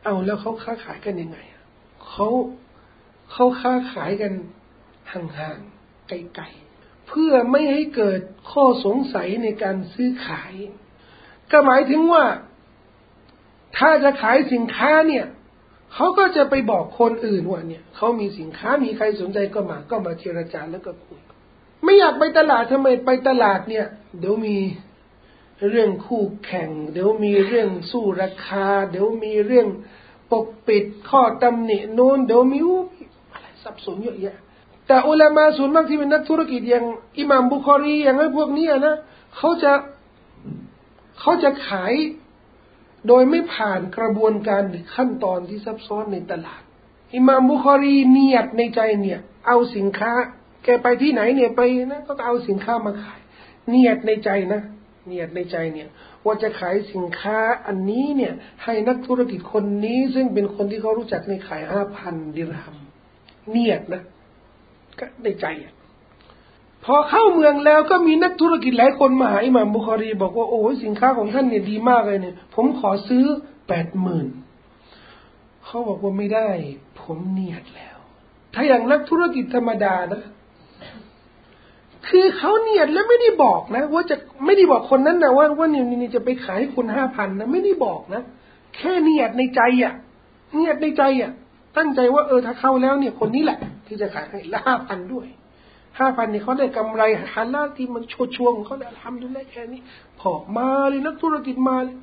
[0.05, 1.39] เอาแล้วเขาค้าขายกันยังไง
[2.09, 2.29] เขา
[3.33, 4.33] เขาค้าขายกัน
[5.13, 8.21] ห่างๆไกลๆเพื่อไม่ให้เกิด
[8.51, 10.53] ข้อสงสัยในการซื้อขาย
[11.51, 12.25] ก็หมายถึงว่า
[13.77, 15.25] ถ้าจะขายสินค้าเนี่ย
[15.95, 21.21] เขาก็จะไปบอกคนอื่นว่าเนี่ยเขามีสินค้ามีใครสนใจก็มาก็มาเจรจาแล้วก็คุย
[21.85, 23.87] ไม่อยากไปตลาดทำไมไปตลาดเนี่ย
[24.19, 24.57] เดี๋ยวมี
[25.71, 29.67] เรื่องคู่แข่ง เดี๋ยวมีเรื่องสู้ราคา เดี๋ยวมีเรื่อง
[30.33, 32.59] ปกปิดข้อตำหนิโน้นเดี๋ยวมี
[33.33, 34.37] อะไรสับสนเยอะแยะ
[34.87, 36.85] แต่อุลามาส่วนมากที่เป็นนักธุรกิจอย่าง
[37.19, 38.97] อิหม่ามบุคอรีอย่างไรพวกนี้นะ
[39.37, 39.73] เขาจะ
[41.21, 41.93] เขาจะขาย
[43.09, 46.63] โดยไม่ผ่านกระบวนการหรือขั้นตอนที่ซับซ้อนในตลาด
[47.15, 50.13] อิมามบุคอรีเนียดในใจเนี่ย เอาสินค้า
[50.65, 53.21] แกไปที่ไหนเนี่ยไปนะก็เอาสินค้ามาขาย
[53.69, 54.61] เนียดในใจนะ
[55.07, 55.89] เนียดในใจเนี่ย
[56.25, 58.33] ว่าจะขายสินค้าอันนี้เนี่ย
[58.65, 62.77] ให้นักธุรกิจคนนี้ ซึ่งเป็นคนที่เขารู้จักในขายห้าพันดิรหัม
[63.51, 64.03] เนียดนะ
[64.99, 65.74] ก็ในใจอะ
[66.85, 73.25] พอเข้าเมืองแล้วก็มีนักธุรกิจหลายคนมาหาอิหม่ามบุคารี บอกว่าโอ้สินค้าของท่านเนี่ยดีมากเลยเนี่ย ผมขอซื้อ
[73.69, 74.27] แปดหมื่น
[75.65, 76.49] เขาบอกว่าไม่ได้
[77.01, 77.97] ผมเนียดแล้ว
[78.55, 80.23] ถ้าอย่างนักธุรกิจธรรมดานะ
[82.09, 88.23] คือเขาเนียดแล้วไม่ได้บอกนะ ว่าจะไม่ได้บอกคนนั้นนะว่าว่าเนี่ยนี่จะไปขายให้คุณห้าพันนะไม่ได้บอกนะ
[88.77, 89.95] แค่เนียดในใจอะ
[90.55, 91.31] เนียดในใจอะ
[91.77, 95.27] ตั้งใจว่าเออถ้าเข้าแล้วเนี่ยคนนี้แหละ ที่จะขายให้ละห้าพันด้วย
[95.99, 97.03] ห้าพันนี่เขาได้กำไร
[97.35, 99.81] ฮาลาที่มันชัวช่วงเขาได้ทำดูแลแค่นี้
[100.21, 101.97] พอมาเลยนักธุรกิจมาเลย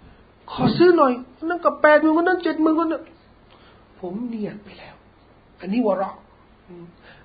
[0.51, 1.13] ขอซื้อหน่อย
[1.49, 3.03] นั่นกับแปดหมื่นคนนั้นเจ็ดหมื่นคนนั้น
[3.99, 4.95] ผมเนียดไปแล้ว
[5.59, 6.11] อันนี้วะระ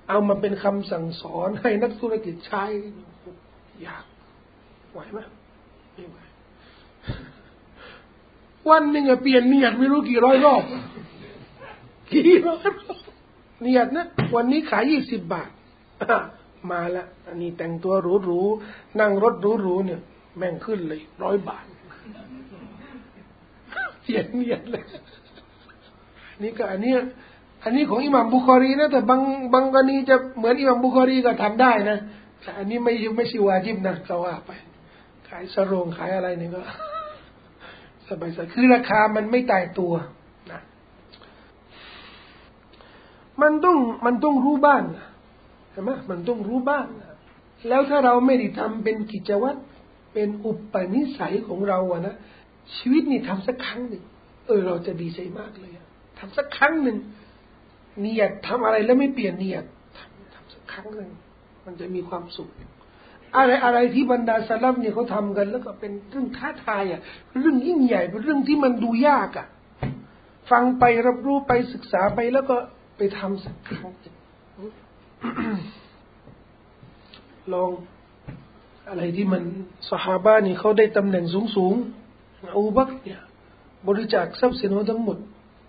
[0.07, 2.63] เอามาเป็นคำสั่งสอนให้นักธุรกิจใช้
[3.85, 4.05] ยาก
[4.91, 5.19] ไหวไหม
[5.93, 6.17] ไม่ไหว
[8.69, 10.63] วันหนึ่งอะเปลี่ยนเนียดไม่รู้กี่ร้อยรอบ
[12.11, 12.59] กี่ร้อย
[13.61, 14.05] เนียดนะ
[14.35, 15.49] วันนี้ขายยี่สิบบาท
[16.71, 17.93] มาละอันนี้แต่งตัว
[18.25, 20.01] หรูๆนั่งรถหรูๆเนี่ย
[20.37, 21.65] แม่งขึ้นเลยร้อยบาท
[24.03, 24.85] เสียเนียนเลย
[26.43, 26.93] นี่ก็อันนี้
[27.63, 29.21] อันนี้ของอิหม่ามบุคอรีนะแต่บาง
[29.53, 31.97] บางกรณีจะเหมือนอิหม่ามบุคอรีก็ทำได้นะ
[32.41, 34.51] แต่อันนี้ไม่ไม่ใช่วาจิบนะก็ว่าไป
[35.29, 36.61] ขายสโรงขายอะไรนี่ก็
[38.07, 39.93] สบายสคือราคามันไม่ตายตัว
[40.51, 40.61] นะ
[43.41, 45.05] มันต้องมันต้องรู้บ้างนะ
[45.79, 46.85] ช่ไหมมันต้องรู้บ้าง
[47.67, 49.59] แล้วถ้าเราไม่ได้ทำเป็นกิจวัตร
[50.13, 52.15] เป็นอุปนิสัยของเราอะนะ
[52.75, 54.03] ชีวิตนี่ทำสักครั้งหนึ่ง
[54.47, 55.71] เออเราจะดีใจมากเลย
[56.19, 56.97] ทำสักครั้งหนึ่ง
[57.99, 59.65] เนียดทำอะไรแล้วไม่เปลี่ยนเนียด
[59.97, 61.09] ทำทำสักครั้งหนึ่ง
[61.65, 62.49] มันจะมีความสุข
[63.35, 67.01] อะไรอะไรที่บรรดาสลับเนี่ยเขาทากัน แล้วก็เป็นเรื่องท้าทายอะ
[67.39, 69.47] เรื่องยิ่งใหญ่เป็นเรื่องที่มันดูยากอะ
[70.51, 72.57] ฟังไปรับรู้ไปศึกษาไปแล้วก็
[72.97, 73.87] ไปทำสักครั้ง
[77.53, 77.69] ลอง
[78.89, 79.43] อะไรที่มัน
[79.89, 81.73] สหาบ้านี่เขาได้ตำแหน่งสูงสูง
[82.55, 83.21] อูบักเนี่ย
[83.87, 85.17] บริจาคทรัพย์สินทั้งหมด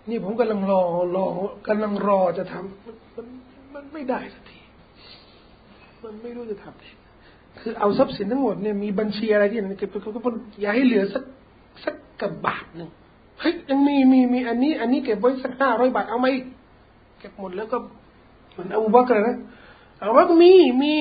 [0.09, 0.81] นี่ผมกำลังรอ
[1.15, 1.27] รอ
[1.67, 3.27] กำลังรอจะทำมันมัน
[3.73, 4.59] มันไม่ได้สักที
[6.03, 9.89] มันไม่รู้จะทำคือเอาทรัพย์สินทั้งหมดเนี่ยมีบัญชีอะไรที่นั่นเก็บ
[10.25, 10.31] ก็
[10.61, 11.23] อย่าให้เหลือสัก
[11.83, 12.89] สักกับบาทหนึ่ง
[13.39, 16.27] เฮ้ยยังมีมีมีอันนี้ อันนี้เก็บไว้สักห้าร้อยบาทเอาไหม
[17.19, 17.77] เก็บหมดแล้วก็
[18.58, 19.36] มันอบูบักรนะ
[19.98, 20.94] เอาว่ามีมี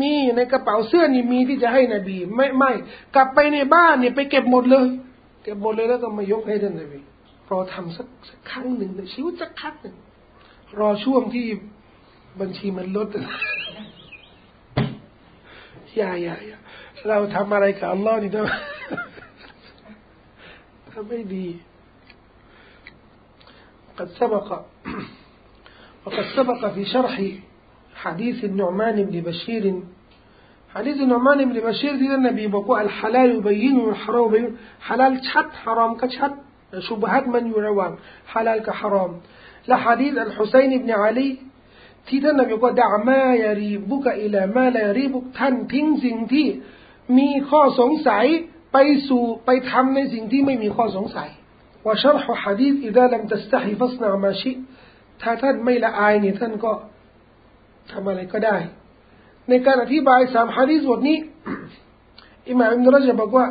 [0.00, 2.72] มีในกระเป๋าเสื้อนี่มีที่จะให้นบี ไม่ไม่
[3.14, 4.86] กลับไปในบ้านเนี่ยไปเก็บหมดเลย
[5.42, 6.98] เก็บหมดเลยแล้วก็มายกให้ท่านนบี
[7.50, 9.96] รอทำสักสักครั้งหนึ่งในชีวิตสักครั้งหนึ่ง
[10.78, 11.46] รอช่วงที่
[12.40, 13.08] บัญชีมันลด
[15.96, 16.58] อย่าอย่าอย่า
[17.08, 18.46] เราทำอะไรกับอัลลอฮ์นี่ต้อง
[20.92, 21.46] ทำไม่ดี
[23.98, 24.48] قد سبق
[26.06, 27.22] وقد سبق في شرح
[27.94, 29.82] حديث النعمان بن بشير
[30.74, 36.34] حديث النعمان بن بشير دي النبي بقوا الحلال يبين والحرام يبين حلال شت حرام كشت
[36.78, 37.94] شبهات من يروان
[38.26, 39.12] حلال كحرام
[39.68, 41.38] لحديث الحسين بن علي
[42.08, 46.46] ที่ท่านนบีบอกด่ามาอย่ารีบุกอิลามาลารีบุกท่านทิ้งสิ่งที่
[47.18, 48.26] มีข้อสงสัย
[48.72, 48.78] ไป
[49.08, 51.28] สู่ไปทำในสิ่งที่ไม่มีข้อสงสัย
[51.86, 54.58] ว่าชรหฮะดีษ إذا لم تستحي فاصنع ما شئت
[55.23, 56.71] ถ้าท่านไม่ละอายเนี่ยท่านก็
[57.91, 58.57] ทำอะไรก็ได้
[59.49, 61.17] ในการอธิบายสามฮะดิษบทนี้
[62.49, 63.45] อิหม่ามอิบนุรจบอกว่า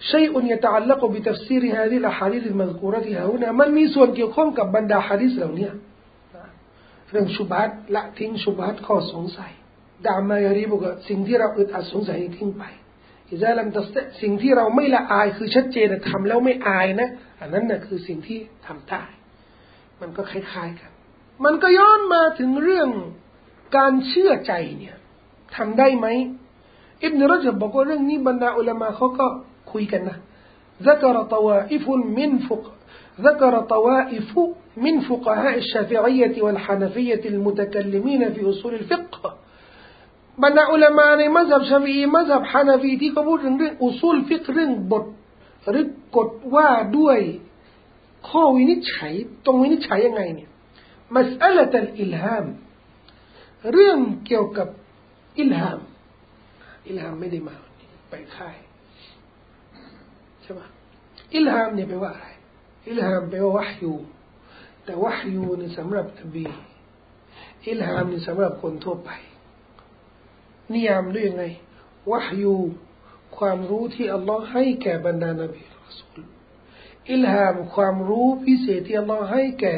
[0.00, 5.50] شيء يتعلق بتفسير هذه الأحاديث المذكورة هنا من ميسون كيو كوم كب بندا حديث لو
[5.58, 5.74] نيا
[7.08, 9.54] فرن شبهات لا تين شبهات كو سونساي
[10.04, 12.74] دع ما يريبك سنديرا ات اسونساي تين باي
[13.32, 17.08] إذا لم تستطع สิ่งที่เราไม่ละอายคือชัดเจนทำแล้วไม่อายนะ
[17.40, 19.04] อันนั้นนะคือสิ่งที่ทำได้
[20.00, 20.90] มันก็คล้ายๆกัน
[21.43, 22.89] มันก็ย้อนมาถึงเรื่อง
[23.77, 24.95] การเชื่อใจเนี่ย
[25.55, 26.07] ทำได้ไหม
[27.03, 29.25] อิบนุรจบบอกว่าเรื่องนี้บรรดาอุลามาเขาก็
[29.71, 30.17] คุยกันนะ
[30.89, 31.85] ذكر طوائف
[32.19, 32.65] من فق
[33.27, 34.31] ذكر طوائف
[34.85, 39.29] من فقهاء الشافعية والحنفية المتكلمين في أصول الفقه
[40.43, 45.05] บรรดาอุลามาในมัสยิดชาฟีมัสยิดฮานาฟีที่เขาพูดถึงเรื่องอุซูลฟิกเรื่องบท
[45.69, 45.85] หรือ
[46.15, 47.19] กฎว่าด้วย
[48.29, 49.13] ข้อวินิจฉัย
[49.45, 50.49] ตรงวินิจฉัยยังไงเนี่ย
[51.14, 52.46] مسألة الإلهام
[53.72, 54.68] เรื่องเกี่ยวกับ
[55.40, 55.80] إلهام
[56.88, 57.56] إلهام ไม่ได้มา
[58.10, 58.56] ไปค่าย
[60.42, 60.60] ใช่ไหม
[61.36, 62.28] إلهام เนี่ยแปลว่าอะไร
[62.88, 63.92] إلهام แปลว่าวะฮยู
[64.84, 66.44] แต่วะฮยูนี่สำหรับนบี
[67.68, 69.10] إلهام นี่สำหรับคนทั่วไป
[70.72, 71.44] นิยามด้วยยังไง
[72.10, 72.56] วะฮยู
[73.38, 76.18] ความรู้ที่อัลลอฮ์ให้แก่บรรดานบีรอสูล
[77.12, 79.76] อิลฮามความรู้พิเศษที่อัลลอฮ์ให้แก่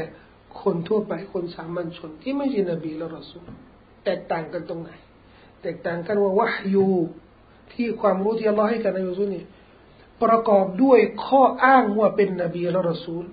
[0.62, 3.44] คนทั่วไปคนสามัญชนที่ไม่ใช่นบีและรอสูล
[4.04, 4.90] แตกต่างกันตรงไหน
[5.62, 6.88] แตกต่างกันว่าวะฮยู
[7.72, 9.44] ที่ความรู้ที่อัลลอฮ์ให้แก่นบีรอสูลนี่
[10.22, 13.24] ประกอบด้วยข้ออ้างว่าเป็นนบีและรอสูล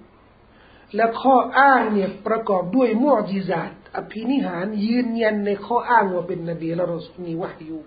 [0.95, 7.79] และข้ออ้างเนี่ยประกอบด้วยมุอจิซาตอภินิหารยืนยันในข้ออ้างว่าเป็นนบีและรอซูลมีวะฮยู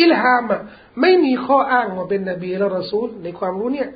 [0.00, 0.56] อิลฮามะ
[1.00, 3.88] ไม่มีข้ออ้างว่าเป็นนบีและรอซูลในความรู้เนี่ย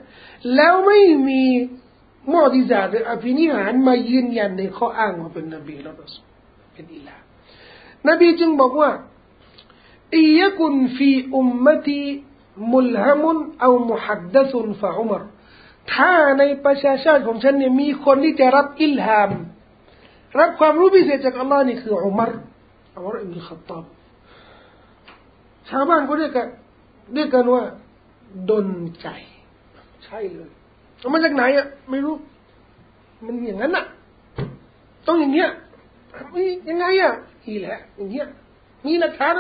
[0.55, 1.45] แล้วไม่มี
[2.33, 6.25] มอดิซาหรืออภินิหารมายืนยันในข้ออ้างว่าเป็นนบีและรอซูล
[6.73, 7.17] เป็นอิลา
[8.09, 8.91] นบีจึงบอกว่า
[10.17, 12.03] อียกุนฟีอุมมตี
[12.73, 15.23] มุลฮามุนเอามุฮัดดะซุนฟะอุมร
[15.93, 19.31] ถ้าในประชาชาติของฉันเนี่ยมีคนที่จะรับอิลฮาม
[20.39, 22.31] รับความรู้พิเศษจากอัลลอฮ์นี่คืออุมร
[22.97, 23.85] อุมรอิบนุขัตตาบ
[25.69, 26.49] ชาวบ้านเขาเรียกกัน
[27.15, 27.63] เรียกกันว่า
[28.51, 28.69] ดน
[29.01, 29.07] ใจ
[30.05, 30.51] ใช่เลย
[30.99, 32.15] เอามาจากไหนอะ ไม่รู้
[33.25, 33.85] มันอย่างนั้นอะ
[35.07, 35.51] ต้องอย่างเงี้ย
[36.35, 37.13] มียังไงอะ
[37.47, 38.27] นี่แหละ อย่างเงี้ย
[38.85, 39.33] มีหลักฐาน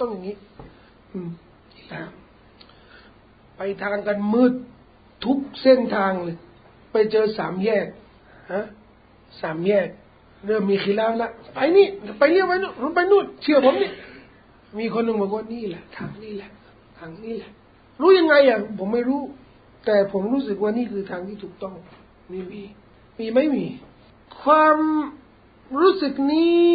[0.00, 0.36] ต้องอย่างนี้
[1.12, 1.28] อืม
[1.88, 2.08] แล้ว
[3.56, 4.52] ไปทางกันมืด
[5.24, 6.36] ทุกเส้นทางเลย
[6.92, 7.86] ไปเจอสามแยก
[8.52, 8.62] ฮะ
[9.40, 9.88] สามแยก
[10.46, 11.86] เริ่มมีขีลาวละไปนี่
[12.18, 13.90] ไปเรียกไปนู่นไปนู่นเชื่อผมนี่
[14.78, 16.50] มีคนหนึ่งบอกว่านี่แหละ ทางนี้แหละ
[16.98, 17.50] ทางนี้แหละ
[18.00, 19.20] รู้ยังไงอะผมไม่รู้
[19.86, 21.74] แต่ผมรู้สึกว่านี่คือทางที่ถูกต้อง
[22.32, 22.62] มีมี
[23.18, 23.66] มีไม่มี
[24.42, 24.76] ความ
[25.80, 26.70] รู้สึกนี้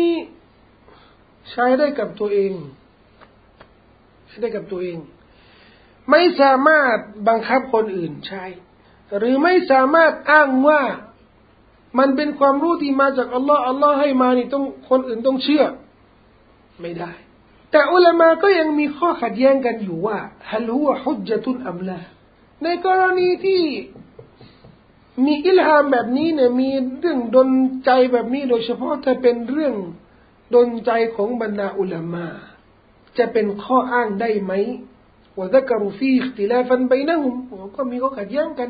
[1.51, 2.53] ใช้ได้กับตัวเอง
[4.27, 4.97] ใช้ได้กับตัวเอง
[6.11, 6.97] ไม่สามารถ
[7.27, 8.43] บังคับคนอื่นใช้
[9.17, 10.81] หรือไม่สามารถอ้างว่า
[11.99, 15.63] มันเป็นความรู้ที่มาจากอัลลอฮ์อัลลอฮ์ให้มานี่ต้องคนอื่นต้องเชื่อ
[16.81, 17.11] ไม่ได้
[17.71, 20.17] แต่อุลามาก็ยังมีข้อขัดแย้งกันอยู่ว่า
[20.51, 21.99] ฮัลฮุวฮุจจตุนอัมลา
[22.63, 23.61] ในกรณีที่
[25.25, 27.49] มีอิลฮามแบบนี้เนี่ยมีเรื่องดน
[27.85, 29.75] ใจแบบนี้ โดยเฉพาะถ้าเป็นเรื่อง
[30.55, 32.25] ดนใจของบรรดาอุลามะ
[33.17, 34.53] จะเป็นข้ออ้างได้ไหม
[35.37, 37.35] وذكروا فيه اختلافا بينهم
[37.75, 38.69] ก็มีข้อขัดแย้งกัน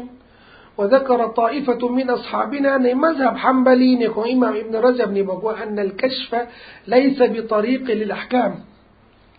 [0.77, 8.51] وذكر طائفة من أصحابناในมัซฮับฮัมบลีเนี่ยของอิหม่ามอิบนุรอญับเนี่ยบอกว่าأن الكشف ليس بطريق للأحكام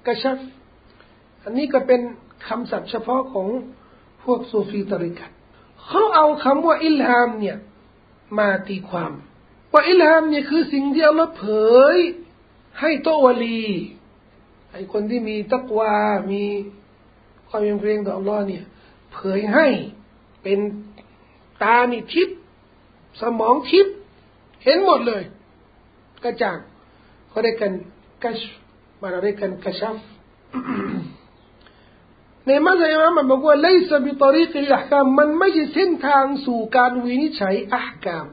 [0.07, 0.39] كشف
[1.45, 2.01] อันนี้ก็เป็น
[2.49, 3.49] คำศัพท์เฉพาะของ
[4.27, 5.31] พวกซูฟีตริกัต
[5.87, 7.57] เขาเอาคำว่าإلهام เนี่ย
[8.39, 9.13] มาตีความ
[9.73, 11.47] ว่าอิลฮามเนี่ยคือสิ่งที่อัลลอฮ์เผ
[11.95, 11.97] ย
[12.81, 13.65] ให้โตวลี
[14.73, 15.95] ให้คนที่มีตักวา
[16.33, 16.45] มี
[17.49, 18.65] ความยำเกรงต่ออัลลอฮ์เนี่ย
[19.13, 19.67] เผยให้
[20.43, 20.59] เป็น
[21.63, 22.29] ตานี่ทิพ
[23.21, 23.87] สมองทิพ
[24.65, 25.23] เห็นหมดเลย
[26.25, 26.59] กระจ่าง
[27.29, 27.73] เขาได้กัน
[28.25, 28.39] กัช
[29.01, 29.97] มาเรียกกันกระชัฟ
[32.48, 38.28] ในมัสยิดมันบอกว่าเลสบิตริกิลอักามมันไม่ใช่เส้นทางสู่การวินิจฉัยอักาม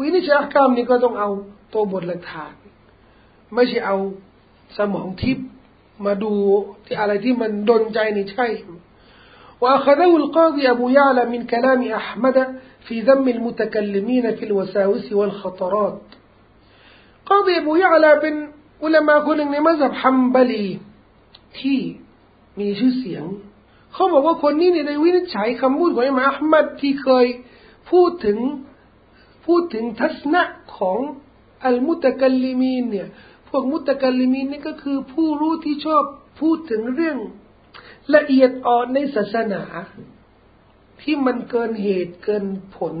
[0.00, 1.30] วินิจฉัยอักามนี่ก็ต้องเอา
[1.72, 2.52] ตัวบทหลักฐาน
[3.54, 3.96] ไม่ใช่เอา
[4.76, 5.38] สมองทิพ
[6.04, 6.32] มาดู
[6.86, 8.46] ที่อะไรที่มันดนใจนี่ใช่
[9.60, 16.02] وأخذه القاضي أبو يعلى من كلام أحمد في ذم المتكلمين في الوساوس والخطرات
[17.26, 18.34] قاضي أبو يعلى بن
[18.82, 20.66] علماء كل إن مذهب حنبلي
[21.60, 21.80] ที่
[22.59, 23.23] มีชื่อเสียง
[23.93, 27.25] เขาบอกว่าคนนี้เนี่ยได้วินิจฉัยคำพูดของอิมามอัลมัดที่เคย
[27.91, 28.37] พูดถึง
[29.45, 30.43] พูดถึงทัศนะ
[30.77, 30.99] ของ
[31.65, 33.07] อัลมุตะกัลลิมีนเนี่ย
[33.49, 36.03] พวกมุตะกัลลิมีนนี่ก็คือผู้รู้ที่ชอบ
[36.41, 37.17] พูดถึงเรื่อง
[38.15, 39.63] ละเอียดอ่อนในศาสนา
[41.01, 42.45] ที่มันเกินเหตุเกิน
[42.75, 42.95] ผล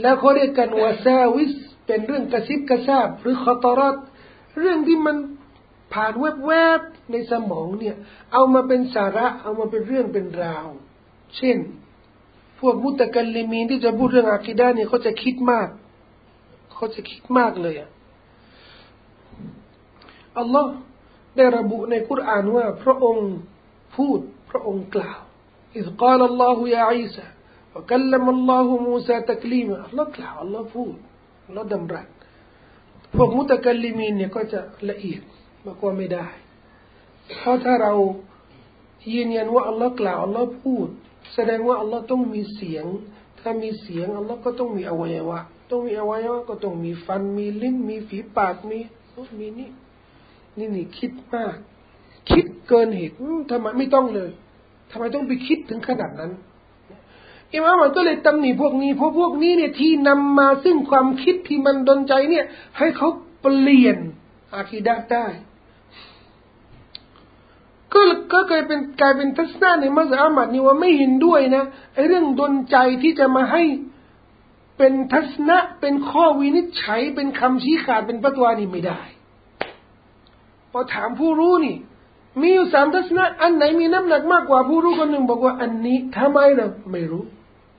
[0.00, 1.52] แล้วเขาเรียกกันว่าซาวิส
[1.86, 3.96] เป็นเรื่องกระซิบกระซาบหรือคอตรัต
[4.58, 5.16] เรื่องที่มัน
[5.92, 7.96] ผ่านเว็บๆในสมองเนี่ย
[8.32, 10.66] เอามาเป็นสาระเอามาเป็นเรื่องเป็นราว
[11.36, 11.56] เช่น
[12.60, 15.68] พวกมุตะกันลิมีนที่จะพูดเรื่องอาคิดาเนี่ยเขาจะคิดมาก
[16.74, 17.90] เขาจะคิดมากเลยอะ
[20.38, 20.70] อัลลอฮ์
[21.36, 23.30] ได้ระบุในคุรานว่า พระองค์
[23.96, 24.18] พูด
[24.50, 25.20] พระองค์กล่าว
[25.76, 27.26] อิสกาลัลลอฮุยาอิสะ
[27.74, 30.94] วกัลลัมอัลลอฮุมูซาตักลีมอัลลอฮ์กล่าวอัลลอฮ์พูด
[31.46, 32.08] อัลลอฮ์ดำรัส
[33.16, 34.60] พวกมุตะกัลลิมีนเนี่ยก็จะ
[34.90, 35.22] ละเอียด
[35.64, 36.26] มากกว่าไม่ได้
[37.28, 37.92] เพราะถ้าเรา
[39.14, 40.88] ยืนยันว่าอัลลอฮ์กล่าวอัลลอฮ์พูด
[41.34, 42.84] แสดงว่าอัลลอฮ์ต้องมีเสียง
[43.40, 45.38] ถ้ามีเสียงอัลลอฮ์ก็ต้องมีอวัยวะ
[45.70, 48.78] ต้องมีอวัยวะก็ต้องมีฟัน มีลิ้น มีฝีปาก มี
[49.40, 49.70] มีนี่
[50.58, 51.54] นี่นี่คิดมาก
[52.30, 53.14] คิดเกินเหตุ
[53.50, 54.30] ทำไมไม่ต้องเลย
[54.90, 56.32] ทำไมต้องไปคิดถึงขนาดนั้น
[57.52, 62.44] อิมามันก็เลยตำหนิพวกนี้เพราะพวกนี้เนี่ยที่นำมาซึ่งความคิดที่มันดนใจเนี่ย
[62.78, 63.08] ให้เขา
[63.40, 63.98] เปลี่ยน
[64.54, 65.26] อาคีดะได้
[67.92, 68.00] ก็
[68.32, 71.64] ก็กลายเป็นกลายเป็นทัศนะในมัสยิดอามัดนี่ว่าไม่เห็นด้วยนะ
[71.94, 73.62] ไอ้เรื่องดนใจที่จะมาให้
[74.78, 79.00] เป็นทัศนะเป็นข้อวินิจฉัยเป็นคำชี้ขาดเป็นปัตวานี่ไม่ได้
[80.72, 81.76] พอถามผู้รู้นี่
[82.40, 87.22] มีอยู่สามทัศนะ อันไหนมีน้ำหนักมากกว่าผู้รู้คนหนึ่งบอกว่าอันนี้ทำไมเราไม่รู้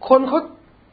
[0.08, 0.42] คนเขา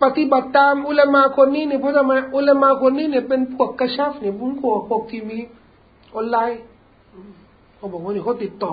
[0.02, 4.48] ปฏิบัติตามอุลามาคนนี้เนี่ยเพราะทำไมอุลามาคนนี้เนี่ยเป็นพวกกระชับเนี่ยพว
[4.78, 5.38] กพวกที่มี
[6.14, 6.60] ออนไลน์
[7.76, 8.72] เขาบอกว่าเนี่ยเขาติดต่อ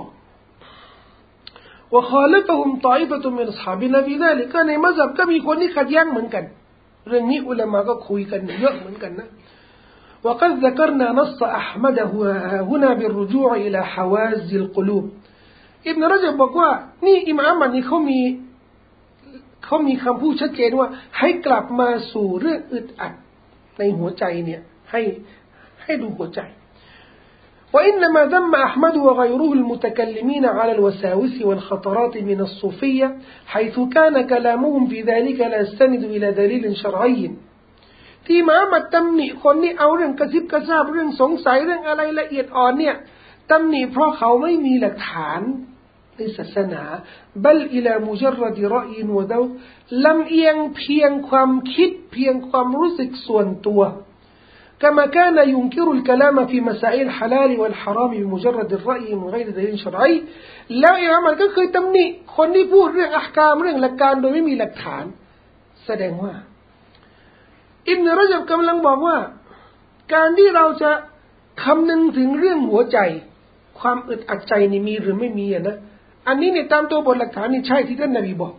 [1.92, 6.44] ว่าขอเลตหุมต่อยประตูมินสาบินฟีได้เลยก็ในมัสยิดก็มีคนที่ขัดแย้งเหมือนกัน
[7.08, 9.28] เรื่องนี้อุลามาก็คุยกันเยอะเหมือนกันนะ
[10.24, 11.98] وقد ذكرنا نص أحمد
[12.70, 15.04] هنا بالرجوع إلى حواز القلوب
[15.90, 16.70] ابن رجب บอกว่า
[17.06, 18.20] นี่อิมามมันนี่เขามี
[19.64, 23.12] เขามีคำพูดชัดเจนว่าให้กลับมาสู่เรื่องอึดอัด
[23.78, 24.60] ในหัวใจเนี่ย
[24.90, 25.02] ให้
[25.82, 26.40] ให้ดูหัวใจ
[27.74, 33.16] وإنما ذم أحمد وغيره المتكلمين على الوساوس والخطرات من الصوفية
[33.46, 37.30] حيث كان كلامهم في ذلك لا يستند إلى دليل شرعي
[38.26, 42.96] ที่มามาตำหนิคนนี้เอาเรื่องกระซิบกระซาบเรื่องสงสัยเรื่องอะไรละเอียดอ่อนเนี่ย
[43.50, 45.40] ตำหนิเพราะเขาไม่มีหลักฐาน
[46.16, 46.82] ในศาสนา
[47.44, 49.40] บัลอิลามุจรดรอินวดา
[50.04, 53.82] ลำเอียงเพียงความคิดเพียงความรู้สึกส่วนตัว
[54.82, 60.14] كما كان ينكر الكلام في مسائل الحلال والحرام بمجرد الرأي من غير دليل شرعي
[60.80, 62.04] แล้วอิมามมันก็เคยตำหนิ
[62.36, 65.04] คนที่พูดเรื่องอักการเรื่องหลักการโดยไม่มีหลักฐาน
[65.86, 66.34] แสดงว่า
[67.88, 69.16] อิบนรจับกำลังบอกว่า
[70.14, 70.90] การที่เราจะ
[71.62, 72.98] คำนึงถึงเรื่องหัวใจ
[73.80, 75.76] ความอึดอัดใจนี่มีหรือไม่มีนะ
[76.26, 78.54] อันนี้เนี่ยตามตัวบทหลักฐานนี่ใช่ที่ท่านนบีบอก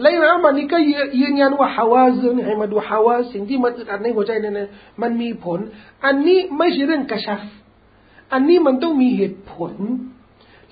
[0.00, 0.78] และอิมามมันนี่ก็
[1.20, 4.68] ยืนยันว่าฮาวาซนี่ให้มาดูฮาวาสิ่งที่มันอึดอัดในหัวใจเนี่ย
[5.02, 5.58] มันมีผล
[6.04, 7.40] อันนี้ไม่ใช่เรื่องกระชับ
[8.32, 9.72] อันนี้มันต้องมีเหตุผล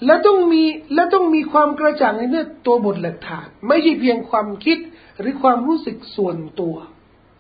[0.07, 0.63] และต้องมี
[0.95, 4.79] และต้องมีความกระจ่างในเรื่องตัวบทหลักฐาน ไม่ใช่เพียงความคิด
[5.21, 6.75] หรือความรู้สึกส่วนตัว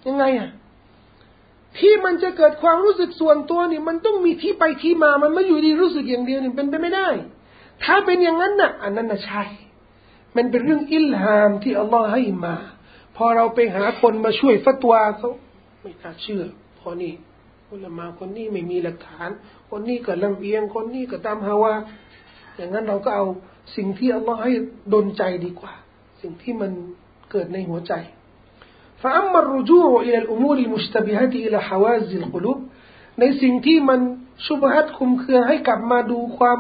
[0.07, 0.51] ยังไงอะ
[1.79, 7.09] ที่มันจะเกิดความรู้สึกส่วนตัวนี่มันต้องมีที่ไปที่มามันไม่อยู่ดีรู้สึกอย่างเดียวนี่เป็นไปไม่ได้
[7.85, 9.43] ถ้าเป็นอย่างนั้นน่ะ อันนั้นน่ะใช่
[10.36, 12.56] มันเป็นเรื่องอิลฮามที่อัลลอฮ์ให้มา
[13.16, 15.30] พอเราไปหาคนมาช่วยฟัตวาเขา
[15.82, 16.44] ไม่กล้าเชื่อ
[16.80, 17.14] พอนี่
[17.72, 19.30] อุลามาคนนี้ไม่มีหลักฐาน
[19.70, 21.74] คนนี้ก็ลำเอียง คนนี้ก็ตามฮาวา
[22.56, 23.26] อย่างนั้นเราก็เอา
[23.76, 24.52] สิ่งที่อัลลอฮ์ให้
[24.94, 25.74] ดนใจดีกว่า
[26.22, 26.72] สิ่งที่มัน
[27.32, 27.94] เกิดในหัวใจ
[29.02, 32.60] فأما الرجوع إلى الأمور المشتبهة إلى حواز القلوب
[33.20, 34.00] ในสิ่งที่มัน
[34.48, 36.60] ชุบฮัดคุมเครือให้กลับมาดูความ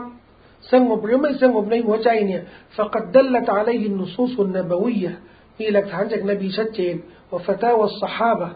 [0.71, 2.41] สงบหรือไม่สงบในหัวใจเนี่ย
[2.77, 5.13] فقد دلت عليه النصوص النبوية
[5.59, 6.95] มีหลักฐานจากนบีชัดเจน
[7.29, 8.49] ว่าฟะตาวะสหาบะ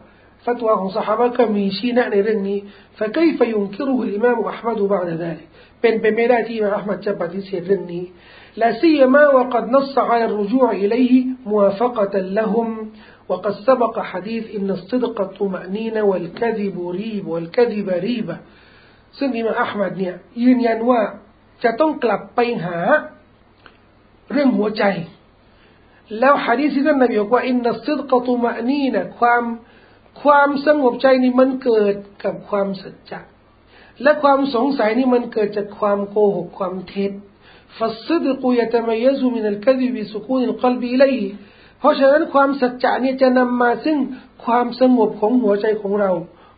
[0.46, 2.60] ฟัตวาของสหาบะก็มีชี้แนะในเรื่องนี้
[2.98, 5.46] فكيف ينكره الإمام أحمد بعد ذلك
[5.82, 8.06] เป็นไปไม่ได้ที่อิมามอัลมัดจะปฏิเสธเรื่องนี้
[8.62, 11.14] لا سيما وقد نص على الرجوع إليه
[11.52, 12.70] موافقة لهم
[13.30, 18.38] وقد سبق حديث إن الصدق الطمأنينة والكذب ريب والكذب ريبة
[19.18, 21.02] ซึ่งอิมามอัลมัดเนี่ยยืนยันว่า
[21.64, 22.78] จะต้องกลับไปหา
[24.32, 24.84] เรื่องหัวใจ
[26.20, 29.44] แล้วฮะดีษที่ท่านนบีบอกว่าอินนัสซิดกตุมะนีนะความ
[30.22, 33.20] ความสงบใจนี่มันเกิดกับความสัจจะ
[34.02, 37.12] และความสงสัยนี่มันเกิดจากความโกหกความเท็จ
[37.78, 41.24] فالصدق يتميز من الكذب بسكون القلب إليه
[41.80, 43.98] เพราะฉะนั้นความสัจจะเนี่ยจะนำมาซึ่ง
[44.46, 46.12] ความสงบของหัวใจของเรา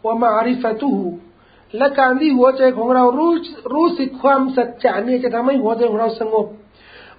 [0.04, 1.06] ว่ามาอาริฟะตุหู
[1.77, 3.33] และการที่หัวใจของเรารู้
[3.75, 6.47] รู้สึกความสัจจะเนี่ยจะทำให้หัวใจของเราสงบ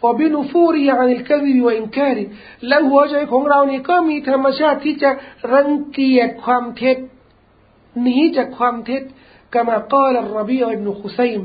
[0.03, 2.23] วบินุฟูรีอันิลกะซิบวอินคาริ
[2.67, 5.09] และหัวใจของเรานี่ก็มีธรรมชาติที่จะ
[5.53, 6.97] รังเกียจความเท็จ
[8.01, 9.03] หนีจากความเท็จ
[9.53, 11.41] กามากล่าวรบีอิบนุขุซัยม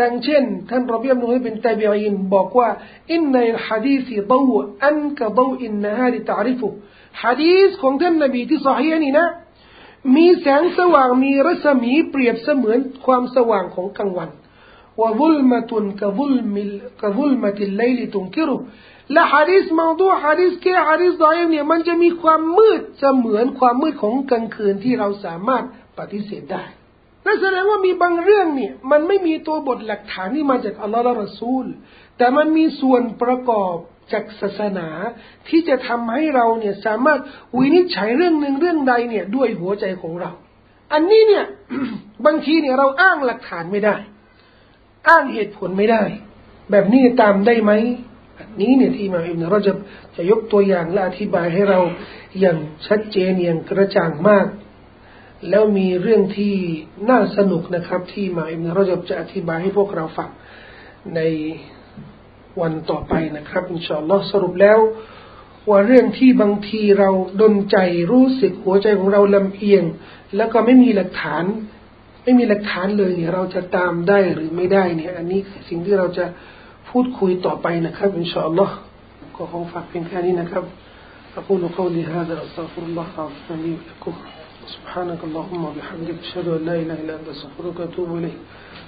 [0.00, 2.68] ดังเช่นท่านรบีอิบนุขุซัยมเป็นตาบีอินบอกว่า
[3.12, 4.50] อินในฮะดีซีดว
[4.86, 6.68] อันกะดวอินนฮาริตาริฟุ
[7.22, 9.26] ฮะดีสของท่านนบีที่สฮีนี่นะ
[10.16, 14.30] มีแสงสว่างมีรัศมีเปรียบเสมือนความสว่างของกลางวัน
[15.00, 16.72] ว่าวุลมาตุนกวุลมิล
[17.02, 18.56] กวุลมาติลไลลิตุนกิรุ
[19.12, 25.64] และฮะดีสมองตัวฮะดีสแค่ฮะดีสดอยเนี่ยมันจะมีความมืดเสมือนความมืดของกลางคืนที่เราสามารถ
[25.98, 26.64] ปฏิเสธได้
[27.24, 31.64] นั่นแสดงว่ามีบางเรื่องเนี่ยมันไม่มีตัวบทหลักฐานที่มาจากอัลลอฮ์และรอซูล
[32.18, 33.76] แต่มันมีส่วนประกอบ
[34.12, 34.88] จากศาสนา
[35.48, 37.20] ที่จะทำให้เราเนี่ยสามารถ
[37.58, 40.32] วินิจฉัยเรื่องหนึ่งเรื่องใดเนี่ยด้วยหัวใจของเรา
[40.92, 41.44] อันนี้เนี่ย
[42.26, 43.96] บางทีเนี่ยเราอ้างหลักฐานไม่ได้
[45.08, 46.02] อ้างเหตุผลไม่ได้
[46.70, 47.72] แบบนี้ตามได้ไหม
[48.38, 49.72] อันนี้เนี่ยที่มาอิมนเราจะ
[50.16, 51.80] จะยกตัวอย่างและอธิบายให้เรา
[52.40, 52.56] อย่าง
[52.86, 54.46] ชัดเจนอย่างกระจ่างมาก
[55.50, 56.54] แล้วมีเรื่องที่
[57.10, 60.30] น่าสนุกนะครับ ที่มาอิมนเราจะจะอธิบายให้พวกเราฟัง
[61.14, 61.20] ใน
[62.61, 64.79] วันต่อไปนะครับอินชาอัลลอฮ์สรุปแล้ว
[65.69, 67.09] ว่าเรื่องที่บางทีเรา
[67.41, 67.77] ดนใจ
[68.11, 69.83] รู้สึกหัวใจของเราลำเอียง
[70.35, 71.43] แล้วก็ไม่มีหลักฐาน
[72.23, 76.25] ไม่มีหลักฐานเลยเนี่ยเราจะตามได้หรือไม่ได้เนี่ย อันนี้สิ่งที่เราจะ
[76.89, 78.75] พูดคุยต่อไปนะครับอินชาอัลลอฮ์
[79.35, 80.65] ก็คงฝากเพียงแค่นี้นะครับ
[81.41, 84.13] أقول قولي هذا أستغفر الله العظيم لي ولكم
[84.75, 88.37] سبحانك اللهم وبحمدك أشهد أن لا إله إلا أنت أستغفرك وأتوب إليك